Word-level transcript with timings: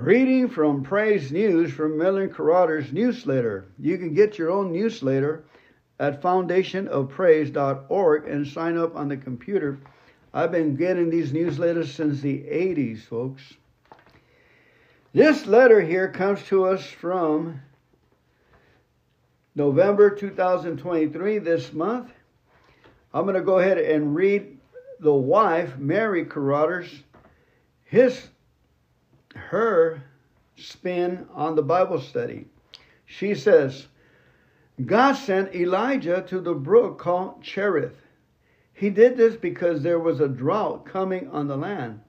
Reading 0.00 0.48
from 0.48 0.84
Praise 0.84 1.32
News 1.32 1.72
from 1.72 1.98
Merlin 1.98 2.30
Carothers 2.30 2.92
newsletter. 2.92 3.64
You 3.80 3.98
can 3.98 4.14
get 4.14 4.38
your 4.38 4.48
own 4.48 4.72
newsletter 4.72 5.42
at 5.98 6.22
foundationofpraise.org 6.22 8.28
and 8.28 8.46
sign 8.46 8.78
up 8.78 8.94
on 8.94 9.08
the 9.08 9.16
computer. 9.16 9.76
I've 10.32 10.52
been 10.52 10.76
getting 10.76 11.10
these 11.10 11.32
newsletters 11.32 11.88
since 11.88 12.20
the 12.20 12.38
80s, 12.38 13.00
folks. 13.00 13.42
This 15.12 15.46
letter 15.46 15.80
here 15.80 16.12
comes 16.12 16.44
to 16.44 16.66
us 16.66 16.86
from 16.86 17.60
November 19.56 20.10
2023, 20.10 21.38
this 21.38 21.72
month. 21.72 22.12
I'm 23.12 23.24
going 23.24 23.34
to 23.34 23.42
go 23.42 23.58
ahead 23.58 23.78
and 23.78 24.14
read 24.14 24.58
the 25.00 25.12
wife, 25.12 25.76
Mary 25.76 26.24
Carothers, 26.24 27.02
his 27.82 28.28
her 29.38 30.02
spin 30.56 31.26
on 31.34 31.54
the 31.54 31.62
Bible 31.62 32.00
study. 32.00 32.46
She 33.06 33.34
says, 33.34 33.86
God 34.84 35.14
sent 35.14 35.54
Elijah 35.54 36.24
to 36.28 36.40
the 36.40 36.54
brook 36.54 36.98
called 36.98 37.42
Cherith. 37.42 37.96
He 38.74 38.90
did 38.90 39.16
this 39.16 39.34
because 39.34 39.82
there 39.82 39.98
was 39.98 40.20
a 40.20 40.28
drought 40.28 40.84
coming 40.84 41.28
on 41.30 41.48
the 41.48 41.56
land. 41.56 42.00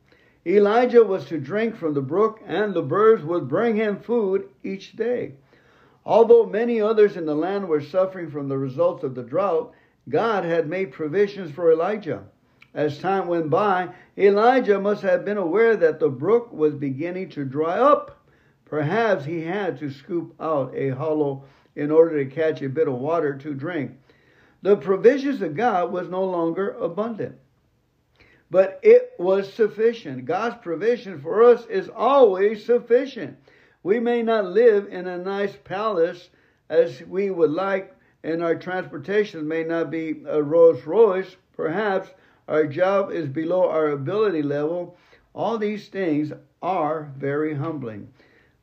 Elijah 0.46 1.04
was 1.04 1.26
to 1.26 1.40
drink 1.40 1.76
from 1.76 1.94
the 1.94 2.02
brook, 2.02 2.42
and 2.46 2.74
the 2.74 2.82
birds 2.82 3.24
would 3.24 3.48
bring 3.48 3.76
him 3.76 4.00
food 4.00 4.50
each 4.64 4.96
day. 4.96 5.34
Although 6.06 6.46
many 6.46 6.80
others 6.80 7.18
in 7.18 7.26
the 7.26 7.36
land 7.36 7.68
were 7.68 7.82
suffering 7.82 8.32
from 8.32 8.48
the 8.48 8.58
results 8.58 9.04
of 9.04 9.16
the 9.16 9.24
drought, 9.24 9.74
God 10.08 10.44
had 10.44 10.68
made 10.68 10.92
provisions 10.92 11.52
for 11.52 11.72
Elijah. 11.72 12.24
As 12.74 13.00
time 13.00 13.28
went 13.28 13.50
by, 13.50 13.90
Elijah 14.18 14.80
must 14.80 15.02
have 15.02 15.26
been 15.26 15.38
aware 15.38 15.76
that 15.76 16.00
the 16.00 16.10
brook 16.10 16.54
was 16.54 16.76
beginning 16.76 17.30
to 17.30 17.44
dry 17.44 17.80
up. 17.80 18.20
Perhaps 18.66 19.26
he 19.26 19.42
had 19.42 19.80
to 19.80 19.90
scoop 19.90 20.36
out 20.40 20.76
a 20.76 20.90
hollow 20.90 21.46
in 21.76 21.90
order 21.90 22.24
to 22.24 22.30
catch 22.30 22.62
a 22.62 22.70
bit 22.70 22.88
of 22.88 22.94
water 22.94 23.36
to 23.38 23.54
drink. 23.56 23.92
The 24.62 24.76
provisions 24.76 25.42
of 25.42 25.56
God 25.56 25.92
was 25.92 26.10
no 26.10 26.24
longer 26.24 26.72
abundant, 26.72 27.38
but 28.52 28.80
it 28.84 29.14
was 29.18 29.52
sufficient. 29.52 30.26
God's 30.26 30.58
provision 30.62 31.20
for 31.22 31.44
us 31.44 31.66
is 31.68 31.90
always 31.90 32.66
sufficient. 32.66 33.38
We 33.82 34.00
may 34.00 34.22
not 34.22 34.46
live 34.46 34.88
in 34.88 35.08
a 35.08 35.18
nice 35.18 35.56
palace 35.64 36.30
as 36.70 37.02
we 37.02 37.32
would 37.32 37.52
like, 37.52 37.96
and 38.24 38.44
our 38.44 38.56
transportation 38.56 39.48
may 39.48 39.64
not 39.64 39.90
be 39.90 40.24
a 40.28 40.44
Rolls 40.44 40.86
Royce, 40.86 41.38
perhaps, 41.54 42.10
our 42.50 42.66
job 42.66 43.12
is 43.12 43.30
below 43.30 43.70
our 43.70 43.90
ability 43.90 44.42
level. 44.42 44.98
All 45.34 45.60
these 45.60 45.88
things 45.88 46.34
are 46.64 47.12
very 47.16 47.54
humbling. 47.54 48.10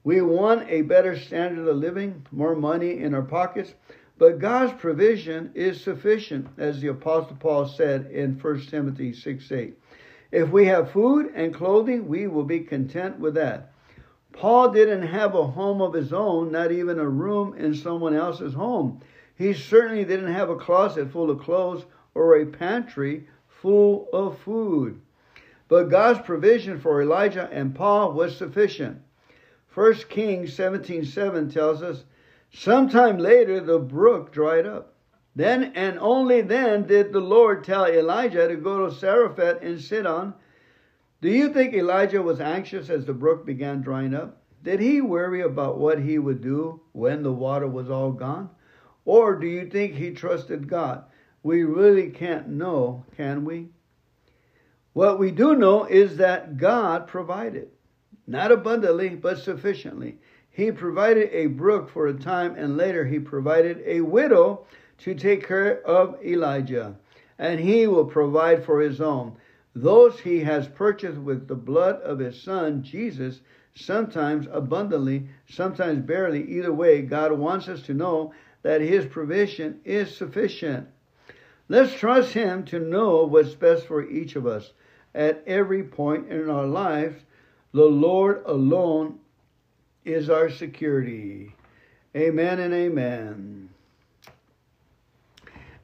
We 0.02 0.20
want 0.22 0.68
a 0.68 0.82
better 0.82 1.16
standard 1.16 1.68
of 1.68 1.76
living, 1.76 2.26
more 2.32 2.56
money 2.56 2.98
in 2.98 3.14
our 3.14 3.22
pockets, 3.22 3.74
but 4.18 4.40
God's 4.40 4.72
provision 4.72 5.52
is 5.54 5.80
sufficient, 5.80 6.48
as 6.58 6.80
the 6.80 6.88
Apostle 6.88 7.36
Paul 7.38 7.66
said 7.66 8.10
in 8.10 8.38
1 8.40 8.60
Timothy 8.62 9.12
6 9.12 9.52
8. 9.52 9.78
If 10.32 10.50
we 10.50 10.66
have 10.66 10.90
food 10.90 11.30
and 11.34 11.54
clothing, 11.54 12.08
we 12.08 12.26
will 12.26 12.44
be 12.44 12.60
content 12.60 13.20
with 13.20 13.34
that. 13.34 13.72
Paul 14.32 14.70
didn't 14.70 15.06
have 15.06 15.34
a 15.34 15.46
home 15.46 15.80
of 15.80 15.94
his 15.94 16.12
own, 16.12 16.50
not 16.50 16.72
even 16.72 16.98
a 16.98 17.08
room 17.08 17.54
in 17.54 17.74
someone 17.74 18.14
else's 18.14 18.54
home. 18.54 19.00
He 19.36 19.54
certainly 19.54 20.04
didn't 20.04 20.32
have 20.32 20.50
a 20.50 20.56
closet 20.56 21.10
full 21.10 21.30
of 21.30 21.40
clothes 21.40 21.84
or 22.14 22.36
a 22.36 22.46
pantry 22.46 23.28
full 23.66 24.08
of 24.12 24.38
food. 24.38 25.00
But 25.66 25.90
God's 25.90 26.20
provision 26.20 26.78
for 26.78 27.02
Elijah 27.02 27.48
and 27.50 27.74
Paul 27.74 28.12
was 28.12 28.36
sufficient. 28.36 29.02
1 29.74 30.08
Kings 30.08 30.56
17:7 30.56 31.52
tells 31.52 31.82
us, 31.82 32.04
sometime 32.52 33.18
later 33.18 33.58
the 33.58 33.80
brook 33.80 34.30
dried 34.30 34.66
up. 34.66 34.94
Then 35.34 35.72
and 35.74 35.98
only 35.98 36.42
then 36.42 36.86
did 36.86 37.12
the 37.12 37.20
Lord 37.20 37.64
tell 37.64 37.86
Elijah 37.86 38.46
to 38.46 38.54
go 38.54 38.86
to 38.86 38.94
Zarephath 38.94 39.60
and 39.62 39.80
Sidon. 39.80 40.34
Do 41.20 41.28
you 41.28 41.52
think 41.52 41.74
Elijah 41.74 42.22
was 42.22 42.40
anxious 42.40 42.88
as 42.88 43.04
the 43.04 43.14
brook 43.14 43.44
began 43.44 43.82
drying 43.82 44.14
up? 44.14 44.42
Did 44.62 44.78
he 44.78 45.00
worry 45.00 45.40
about 45.40 45.78
what 45.78 45.98
he 45.98 46.20
would 46.20 46.40
do 46.40 46.82
when 46.92 47.24
the 47.24 47.32
water 47.32 47.66
was 47.66 47.90
all 47.90 48.12
gone? 48.12 48.48
Or 49.04 49.34
do 49.34 49.48
you 49.48 49.68
think 49.68 49.94
he 49.94 50.12
trusted 50.12 50.68
God? 50.68 51.06
We 51.46 51.62
really 51.62 52.10
can't 52.10 52.48
know, 52.48 53.04
can 53.16 53.44
we? 53.44 53.68
What 54.94 55.20
we 55.20 55.30
do 55.30 55.54
know 55.54 55.84
is 55.84 56.16
that 56.16 56.56
God 56.56 57.06
provided, 57.06 57.68
not 58.26 58.50
abundantly, 58.50 59.10
but 59.10 59.38
sufficiently. 59.38 60.18
He 60.50 60.72
provided 60.72 61.30
a 61.30 61.46
brook 61.46 61.88
for 61.88 62.08
a 62.08 62.14
time, 62.14 62.56
and 62.56 62.76
later 62.76 63.04
he 63.04 63.20
provided 63.20 63.80
a 63.86 64.00
widow 64.00 64.66
to 64.98 65.14
take 65.14 65.46
care 65.46 65.86
of 65.86 66.16
Elijah, 66.24 66.96
and 67.38 67.60
he 67.60 67.86
will 67.86 68.06
provide 68.06 68.64
for 68.64 68.80
his 68.80 69.00
own. 69.00 69.36
Those 69.72 70.18
he 70.18 70.40
has 70.40 70.66
purchased 70.66 71.18
with 71.18 71.46
the 71.46 71.54
blood 71.54 72.00
of 72.00 72.18
his 72.18 72.42
son, 72.42 72.82
Jesus, 72.82 73.40
sometimes 73.76 74.48
abundantly, 74.50 75.28
sometimes 75.48 76.00
barely. 76.00 76.42
Either 76.58 76.72
way, 76.72 77.02
God 77.02 77.30
wants 77.30 77.68
us 77.68 77.82
to 77.82 77.94
know 77.94 78.34
that 78.62 78.80
his 78.80 79.06
provision 79.06 79.78
is 79.84 80.16
sufficient. 80.16 80.88
Let's 81.68 81.94
trust 81.94 82.32
Him 82.32 82.64
to 82.66 82.78
know 82.78 83.24
what's 83.24 83.54
best 83.54 83.86
for 83.86 84.08
each 84.08 84.36
of 84.36 84.46
us. 84.46 84.70
At 85.14 85.42
every 85.46 85.82
point 85.82 86.30
in 86.30 86.48
our 86.48 86.66
lives, 86.66 87.22
the 87.72 87.84
Lord 87.84 88.42
alone 88.46 89.18
is 90.04 90.30
our 90.30 90.50
security. 90.50 91.54
Amen 92.14 92.60
and 92.60 92.72
amen. 92.72 93.68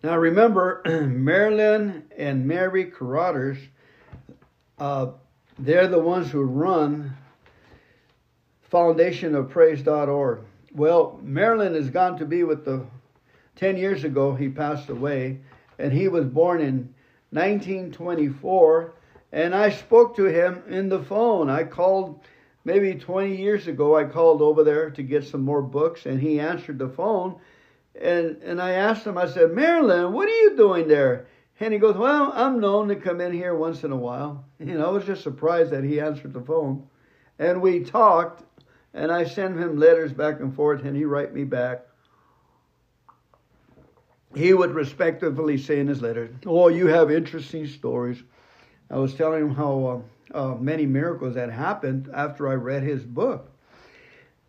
Now 0.03 0.17
remember, 0.17 0.83
Merlin 0.87 2.05
and 2.17 2.47
Mary 2.47 2.91
Carothers, 2.91 3.59
uh, 4.79 5.09
they're 5.59 5.89
the 5.89 5.99
ones 5.99 6.31
who 6.31 6.43
run 6.43 7.17
foundationofpraise.org. 8.71 10.41
Well, 10.75 11.21
Merlin 11.23 11.75
has 11.75 11.91
gone 11.91 12.19
to 12.19 12.25
be 12.25 12.45
with 12.45 12.65
the 12.65 12.87
10 13.57 13.77
years 13.77 14.05
ago, 14.05 14.35
he 14.35 14.49
passed 14.49 14.89
away 14.89 15.41
and 15.83 15.93
he 15.93 16.07
was 16.07 16.25
born 16.25 16.61
in 16.61 16.95
1924. 17.31 18.95
And 19.33 19.55
I 19.55 19.71
spoke 19.71 20.15
to 20.17 20.27
him 20.27 20.63
in 20.69 20.89
the 20.89 21.03
phone. 21.03 21.51
I 21.51 21.65
called 21.65 22.21
maybe 22.65 22.95
20 22.95 23.37
years 23.37 23.67
ago. 23.67 23.97
I 23.97 24.05
called 24.05 24.43
over 24.43 24.63
there 24.63 24.91
to 24.91 25.03
get 25.03 25.25
some 25.25 25.43
more 25.43 25.63
books, 25.63 26.07
and 26.07 26.21
he 26.21 26.39
answered 26.39 26.79
the 26.79 26.89
phone. 26.89 27.37
And 28.01 28.37
and 28.43 28.63
I 28.63 28.73
asked 28.73 29.07
him. 29.07 29.19
I 29.19 29.27
said, 29.27 29.51
Merlin, 29.51 30.13
what 30.13 30.29
are 30.29 30.43
you 30.43 30.57
doing 30.57 30.87
there? 30.87 31.27
And 31.61 31.73
he 31.73 31.79
goes, 31.79 31.97
Well, 31.97 32.33
I'm 32.35 32.61
known 32.61 32.89
to 32.89 32.97
come 32.97 33.21
in 33.21 33.33
here 33.33 33.55
once 33.55 33.85
in 33.85 33.93
a 33.93 33.97
while. 33.97 34.45
You 34.63 34.79
know, 34.79 34.87
I 34.87 34.91
was 34.91 35.05
just 35.05 35.25
surprised 35.25 35.73
that 35.73 35.83
he 35.83 36.01
answered 36.01 36.33
the 36.33 36.41
phone. 36.41 36.87
And 37.41 37.61
we 37.61 37.81
talked, 37.81 38.45
and 38.95 39.11
I 39.11 39.25
sent 39.25 39.59
him 39.59 39.77
letters 39.77 40.13
back 40.13 40.39
and 40.39 40.55
forth, 40.55 40.85
and 40.85 40.97
he 40.97 41.05
write 41.05 41.35
me 41.35 41.43
back 41.43 41.85
he 44.35 44.55
would 44.55 44.75
respectively 44.75 45.59
say 45.59 45.79
in 45.81 45.89
his 45.89 46.03
letter, 46.03 46.31
Oh, 46.47 46.69
you 46.69 46.87
have 46.87 47.11
interesting 47.11 47.67
stories. 47.67 48.23
I 48.91 48.99
was 48.99 49.15
telling 49.15 49.43
him 49.43 49.55
how 49.55 50.05
uh, 50.35 50.39
uh, 50.39 50.55
many 50.57 50.87
miracles 50.87 51.37
had 51.37 51.51
happened 51.51 52.11
after 52.13 52.49
I 52.49 52.55
read 52.55 52.83
his 52.83 53.03
book. 53.03 53.49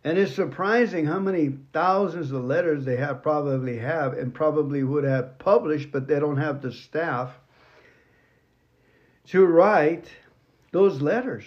And 0.04 0.18
it's 0.18 0.34
surprising 0.34 1.06
how 1.06 1.18
many 1.18 1.56
thousands 1.72 2.30
of 2.30 2.44
letters 2.44 2.84
they 2.84 2.96
have 2.96 3.22
probably 3.22 3.78
have 3.78 4.12
and 4.12 4.34
probably 4.34 4.84
would 4.84 5.04
have 5.04 5.38
published, 5.38 5.92
but 5.92 6.06
they 6.06 6.20
don't 6.20 6.36
have 6.36 6.60
the 6.60 6.72
staff 6.72 7.38
to 9.28 9.46
write 9.46 10.10
those 10.72 11.00
letters. 11.00 11.44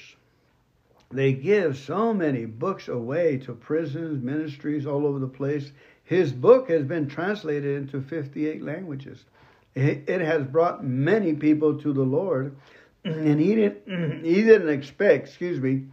They 1.11 1.33
give 1.33 1.77
so 1.77 2.13
many 2.13 2.45
books 2.45 2.87
away 2.87 3.37
to 3.39 3.53
prisons, 3.53 4.23
ministries 4.23 4.85
all 4.85 5.05
over 5.05 5.19
the 5.19 5.27
place. 5.27 5.71
His 6.07 6.31
book 6.31 6.69
has 6.69 6.85
been 6.85 7.09
translated 7.09 7.75
into 7.75 8.01
58 8.01 8.63
languages. 8.63 9.25
It 9.75 10.21
has 10.21 10.41
brought 10.43 10.81
many 10.81 11.33
people 11.33 11.79
to 11.81 11.91
the 11.91 12.01
Lord, 12.01 12.55
and 13.03 13.37
he 13.39 13.55
didn't, 13.55 14.23
he 14.23 14.41
didn't 14.41 14.69
expect, 14.69 15.27
excuse 15.27 15.59
me, 15.59 15.83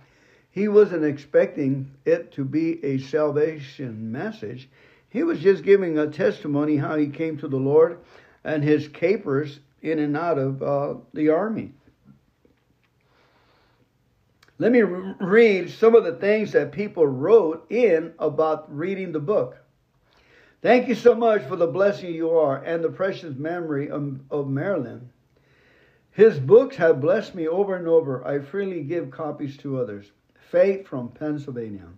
he 0.53 0.69
wasn't 0.69 1.05
expecting 1.05 1.91
it 2.05 2.31
to 2.35 2.45
be 2.45 2.83
a 2.85 2.99
salvation 2.99 4.13
message. 4.13 4.69
He 5.11 5.25
was 5.25 5.41
just 5.41 5.65
giving 5.65 5.99
a 5.99 6.07
testimony 6.07 6.77
how 6.77 6.97
he 6.97 7.09
came 7.09 7.37
to 7.39 7.49
the 7.49 7.57
Lord 7.57 7.99
and 8.45 8.63
his 8.63 8.87
capers 8.87 9.59
in 9.83 9.99
and 9.99 10.17
out 10.17 10.39
of 10.39 10.63
uh, 10.63 10.95
the 11.13 11.31
army. 11.31 11.73
Let 14.59 14.71
me 14.71 14.83
read 14.83 15.71
some 15.71 15.97
of 15.97 16.05
the 16.05 16.15
things 16.15 16.53
that 16.53 16.71
people 16.71 17.05
wrote 17.05 17.67
in 17.69 18.15
about 18.21 18.73
reading 18.75 19.11
the 19.11 19.19
book. 19.19 19.59
Thank 20.65 20.89
you 20.89 20.95
so 20.95 21.15
much 21.15 21.43
for 21.43 21.57
the 21.57 21.67
blessing 21.67 22.15
you 22.15 22.31
are 22.31 22.57
and 22.57 22.83
the 22.83 22.89
precious 22.89 23.37
memory 23.37 23.91
of, 23.91 24.19
of 24.31 24.49
Merlin. 24.49 25.11
His 26.11 26.39
books 26.39 26.77
have 26.77 27.03
blessed 27.03 27.35
me 27.35 27.47
over 27.47 27.77
and 27.77 27.87
over. 27.87 28.27
I 28.27 28.39
freely 28.39 28.83
give 28.83 29.11
copies 29.11 29.59
to 29.59 29.79
others. 29.79 30.11
Faith 30.51 30.87
from 30.87 31.11
Pennsylvania. 31.11 31.89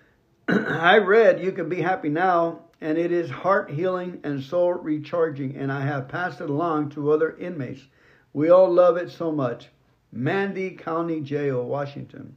I 0.48 0.98
read 0.98 1.40
You 1.40 1.50
Can 1.50 1.70
Be 1.70 1.80
Happy 1.80 2.10
Now, 2.10 2.64
and 2.82 2.98
it 2.98 3.10
is 3.10 3.30
heart 3.30 3.70
healing 3.70 4.20
and 4.22 4.42
soul 4.42 4.74
recharging, 4.74 5.56
and 5.56 5.72
I 5.72 5.80
have 5.80 6.08
passed 6.08 6.42
it 6.42 6.50
along 6.50 6.90
to 6.90 7.10
other 7.10 7.38
inmates. 7.38 7.80
We 8.34 8.50
all 8.50 8.70
love 8.70 8.98
it 8.98 9.10
so 9.10 9.32
much. 9.32 9.68
Mandy 10.12 10.72
County 10.72 11.22
Jail, 11.22 11.64
Washington. 11.64 12.36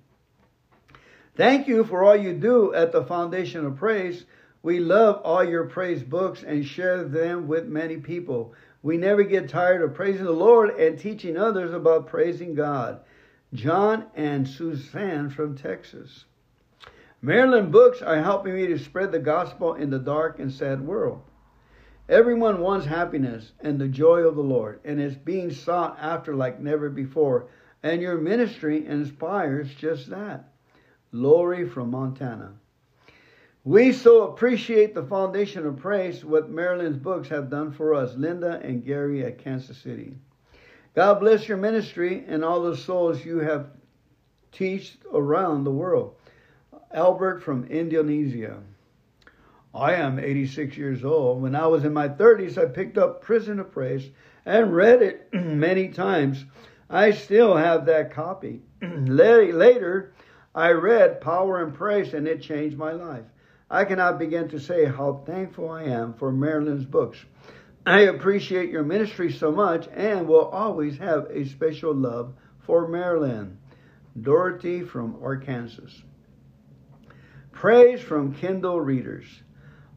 Thank 1.36 1.68
you 1.68 1.83
for 1.83 2.06
all 2.06 2.15
you 2.15 2.31
do 2.31 2.74
at 2.74 2.94
the 2.94 3.03
Foundation 3.03 3.65
of 3.65 3.75
Praise. 3.75 4.24
We 4.63 4.80
love 4.80 5.22
all 5.24 5.44
your 5.44 5.66
praise 5.66 6.04
books 6.04 6.44
and 6.44 6.66
share 6.66 7.04
them 7.04 7.48
with 7.48 7.66
many 7.68 7.98
people. 7.98 8.54
We 8.84 8.98
never 8.98 9.24
get 9.24 9.50
tired 9.50 9.81
of 9.81 9.94
praising 9.96 10.25
the 10.25 10.31
Lord 10.31 10.72
and 10.72 10.98
teaching 10.98 11.38
others 11.38 11.74
about 11.74 12.08
praising 12.08 12.54
God. 12.54 13.00
John 13.54 14.06
and 14.16 14.48
Suzanne 14.48 15.30
from 15.30 15.58
Texas. 15.58 16.25
Merlin 17.22 17.69
books 17.69 18.02
are 18.02 18.22
helping 18.22 18.56
me 18.56 18.68
to 18.68 18.80
spread 18.80 19.12
the 19.12 19.19
gospel 19.19 19.75
in 19.75 19.90
the 19.90 20.00
dark 20.00 20.40
and 20.40 20.52
sad 20.52 20.81
world. 20.81 21.22
Everyone 22.10 22.62
wants 22.62 22.86
happiness 22.86 23.52
and 23.60 23.80
the 23.80 23.88
joy 23.88 24.22
of 24.22 24.36
the 24.36 24.44
Lord, 24.44 24.80
and 24.84 25.00
it's 25.00 25.16
being 25.16 25.52
sought 25.52 25.98
after 26.00 26.36
like 26.36 26.60
never 26.60 26.90
before. 26.90 27.48
And 27.84 28.02
your 28.02 28.18
ministry 28.18 28.86
inspires 28.86 29.74
just 29.75 30.10
that. 30.10 30.52
Lori 31.12 31.68
from 31.68 31.92
Montana. 31.92 32.54
We 33.63 33.94
so 33.94 34.24
appreciate 34.24 34.96
the 34.96 35.04
foundation 35.04 35.68
of 35.68 35.78
praise, 35.78 36.25
what 36.25 36.50
Merlin's 36.50 36.98
books 36.98 37.30
have 37.30 37.52
done 37.52 37.72
for 37.72 37.94
us, 37.94 38.16
Linda 38.16 38.60
and 38.63 38.84
Gary 38.84 39.24
at 39.24 39.38
Kansas 39.38 39.78
City. 39.78 40.16
God 40.96 41.19
bless 41.19 41.48
your 41.48 41.60
ministry 41.60 42.25
and 42.28 42.44
all 42.44 42.63
the 42.63 42.75
souls 42.75 43.24
you 43.24 43.38
have 43.38 43.68
teached 44.52 44.98
around 45.13 45.63
the 45.63 45.72
world. 45.72 46.16
Albert 46.92 47.44
from 47.44 47.66
Indonesia. 47.66 48.58
I 49.75 49.94
am 49.94 50.18
86 50.18 50.75
years 50.75 51.06
old. 51.06 51.44
When 51.44 51.56
I 51.56 51.68
was 51.68 51.86
in 51.86 51.94
my 51.94 52.10
30s, 52.10 52.58
I 52.58 52.66
picked 52.66 52.98
up 52.98 53.22
Prison 53.22 53.60
of 53.60 53.72
Praise 53.72 54.10
and 54.44 54.75
read 54.75 55.04
it 55.04 55.30
many 55.34 55.90
times. 55.90 56.46
I 56.90 57.12
still 57.12 57.56
have 57.56 57.86
that 57.86 58.12
copy. 58.12 58.63
Later, 58.81 60.13
I 60.56 60.72
read 60.72 61.22
Power 61.22 61.63
and 61.63 61.75
Praise 61.75 62.16
and 62.16 62.28
it 62.28 62.42
changed 62.42 62.75
my 62.75 62.92
life. 62.92 63.25
I 63.74 63.86
cannot 63.86 64.20
begin 64.20 64.50
to 64.50 64.60
say 64.60 64.84
how 64.84 65.24
thankful 65.26 65.70
I 65.70 65.84
am 65.84 66.14
for 66.16 66.30
Merlin's 66.30 66.84
books. 66.84 67.24
I 67.86 68.02
appreciate 68.02 68.70
your 68.70 68.84
ministry 68.84 69.32
so 69.32 69.50
much 69.50 69.88
and 69.94 70.28
will 70.28 70.50
always 70.50 70.98
have 70.98 71.28
a 71.32 71.46
special 71.46 71.96
love 71.96 72.34
for 72.60 72.90
Merlin. 72.90 73.58
Dorothy 74.22 74.82
from 74.82 75.24
Arkansas. 75.24 76.02
Praise 77.54 78.02
from 78.02 78.34
Kindle 78.34 78.82
readers. 78.82 79.42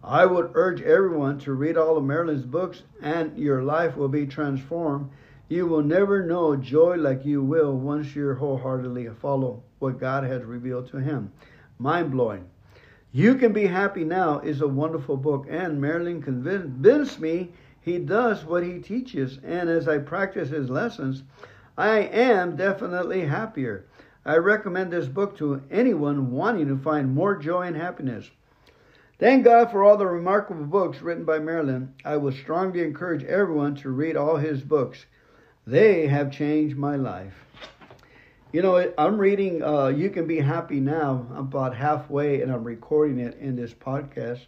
I 0.05 0.25
would 0.25 0.53
urge 0.55 0.81
everyone 0.81 1.41
to 1.41 1.53
read 1.53 1.77
all 1.77 1.97
of 1.97 2.05
Merlin's 2.05 2.47
books 2.47 2.85
and 3.03 3.37
your 3.37 3.65
life 3.65 3.97
will 3.97 4.09
be 4.09 4.29
transformed. 4.29 5.11
You 5.49 5.67
will 5.67 5.83
never 5.83 6.25
know 6.25 6.55
joy 6.55 6.95
like 6.95 7.25
you 7.25 7.43
will 7.43 7.77
once 7.77 8.15
you 8.15 8.35
wholeheartedly 8.35 9.09
follow 9.21 9.65
what 9.81 9.99
God 9.99 10.23
has 10.23 10.45
revealed 10.45 10.93
to 10.93 10.99
him. 10.99 11.33
Mind 11.81 12.13
blowing. 12.13 12.49
You 13.17 13.37
Can 13.37 13.53
Be 13.53 13.69
Happy 13.69 14.03
Now 14.03 14.41
is 14.41 14.61
a 14.61 14.67
wonderful 14.67 15.17
book, 15.17 15.47
and 15.49 15.81
Merlin 15.81 16.21
convinced 16.21 17.21
me 17.21 17.53
he 17.81 18.01
does 18.01 18.45
what 18.45 18.65
he 18.65 18.81
teaches. 18.81 19.39
And 19.45 19.69
as 19.71 19.87
I 19.87 19.99
practice 19.99 20.49
his 20.49 20.69
lessons, 20.69 21.23
I 21.79 21.99
am 21.99 22.57
definitely 22.57 23.21
happier. 23.21 23.85
I 24.27 24.39
recommend 24.39 24.93
this 24.93 25.07
book 25.07 25.39
to 25.39 25.63
anyone 25.71 26.33
wanting 26.33 26.67
to 26.67 26.77
find 26.77 27.15
more 27.15 27.37
joy 27.37 27.69
and 27.69 27.77
happiness. 27.77 28.29
Thank 29.21 29.45
God 29.45 29.71
for 29.71 29.85
all 29.85 29.97
the 29.97 30.09
remarkable 30.09 30.65
books 30.65 31.01
written 31.01 31.25
by 31.25 31.39
Merlin. 31.39 31.95
I 32.05 32.17
would 32.17 32.35
strongly 32.35 32.83
encourage 32.83 33.23
everyone 33.23 33.77
to 33.77 33.91
read 33.91 34.17
all 34.17 34.39
his 34.39 34.61
books. 34.61 35.07
They 35.69 36.09
have 36.09 36.33
changed 36.33 36.77
my 36.77 36.97
life. 36.97 37.45
You 38.55 38.63
know, 38.63 38.93
I'm 38.97 39.19
reading 39.19 39.65
uh, 39.65 39.89
You 39.89 40.11
Can 40.11 40.29
Be 40.29 40.39
Happy 40.39 40.79
Now. 40.79 41.27
I'm 41.33 41.39
about 41.39 41.75
halfway 41.75 42.41
and 42.41 42.53
I'm 42.53 42.63
recording 42.63 43.19
it 43.19 43.37
in 43.41 43.57
this 43.57 43.75
podcast. 43.75 44.43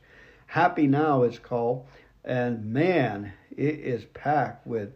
Happy 0.46 0.86
Now, 0.86 1.24
it's 1.24 1.40
called. 1.40 1.88
And 2.24 2.66
man, 2.66 3.32
it 3.50 3.80
is 3.80 4.04
packed 4.14 4.64
with 4.64 4.92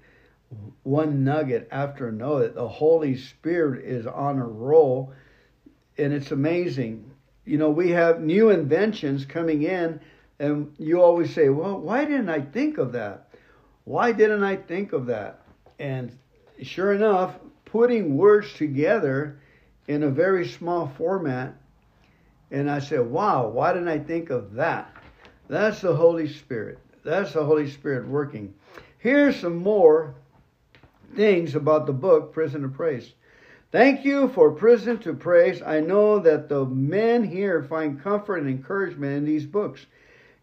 one 0.84 1.24
nugget 1.24 1.66
after 1.72 2.06
another. 2.06 2.50
The 2.50 2.68
Holy 2.68 3.16
Spirit 3.16 3.84
is 3.84 4.06
on 4.06 4.38
a 4.38 4.46
roll, 4.46 5.12
and 5.98 6.12
it's 6.12 6.30
amazing. 6.30 7.10
You 7.44 7.58
know, 7.58 7.70
we 7.70 7.90
have 7.90 8.20
new 8.20 8.50
inventions 8.50 9.24
coming 9.24 9.64
in, 9.64 9.98
and 10.38 10.72
you 10.78 11.02
always 11.02 11.34
say, 11.34 11.48
Well, 11.48 11.80
why 11.80 12.04
didn't 12.04 12.28
I 12.28 12.42
think 12.42 12.78
of 12.78 12.92
that? 12.92 13.30
Why 13.82 14.12
didn't 14.12 14.44
I 14.44 14.54
think 14.54 14.92
of 14.92 15.06
that? 15.06 15.42
And 15.80 16.16
sure 16.62 16.92
enough, 16.92 17.34
putting 17.70 18.16
words 18.16 18.52
together 18.54 19.38
in 19.88 20.02
a 20.02 20.10
very 20.10 20.46
small 20.46 20.92
format, 20.96 21.54
and 22.50 22.70
I 22.70 22.80
said, 22.80 23.06
Wow, 23.06 23.48
why 23.48 23.72
didn't 23.72 23.88
I 23.88 23.98
think 23.98 24.30
of 24.30 24.54
that? 24.54 24.94
That's 25.48 25.80
the 25.80 25.94
Holy 25.94 26.28
Spirit. 26.28 26.78
That's 27.04 27.32
the 27.32 27.44
Holy 27.44 27.70
Spirit 27.70 28.06
working. 28.06 28.54
Here's 28.98 29.36
some 29.40 29.56
more 29.56 30.14
things 31.16 31.54
about 31.54 31.86
the 31.86 31.92
book 31.92 32.32
Prison 32.32 32.62
to 32.62 32.68
Praise. 32.68 33.12
Thank 33.72 34.04
you 34.04 34.28
for 34.28 34.50
Prison 34.50 34.98
to 34.98 35.14
Praise. 35.14 35.62
I 35.62 35.80
know 35.80 36.18
that 36.18 36.48
the 36.48 36.64
men 36.64 37.24
here 37.24 37.62
find 37.62 38.02
comfort 38.02 38.38
and 38.38 38.48
encouragement 38.48 39.16
in 39.16 39.24
these 39.24 39.46
books. 39.46 39.86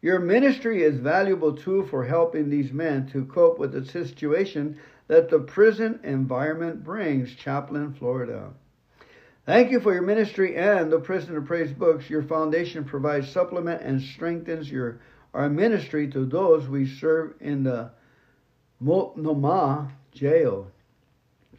Your 0.01 0.19
ministry 0.19 0.83
is 0.83 0.97
valuable 0.97 1.53
too 1.53 1.85
for 1.89 2.05
helping 2.05 2.49
these 2.49 2.71
men 2.71 3.07
to 3.09 3.25
cope 3.25 3.59
with 3.59 3.73
the 3.73 3.83
situation 3.85 4.77
that 5.07 5.29
the 5.29 5.39
prison 5.39 5.99
environment 6.03 6.83
brings. 6.83 7.33
Chaplain, 7.35 7.93
Florida. 7.93 8.51
Thank 9.45 9.71
you 9.71 9.79
for 9.79 9.93
your 9.93 10.01
ministry 10.01 10.57
and 10.57 10.91
the 10.91 10.99
Prison 10.99 11.35
to 11.35 11.41
Praise 11.41 11.71
books. 11.71 12.09
Your 12.09 12.23
foundation 12.23 12.83
provides 12.83 13.29
supplement 13.29 13.81
and 13.81 14.01
strengthens 14.01 14.69
your 14.69 14.99
our 15.33 15.49
ministry 15.49 16.09
to 16.09 16.25
those 16.25 16.67
we 16.67 16.87
serve 16.87 17.35
in 17.39 17.63
the 17.63 17.91
Multnomah 18.79 19.91
jail, 20.11 20.71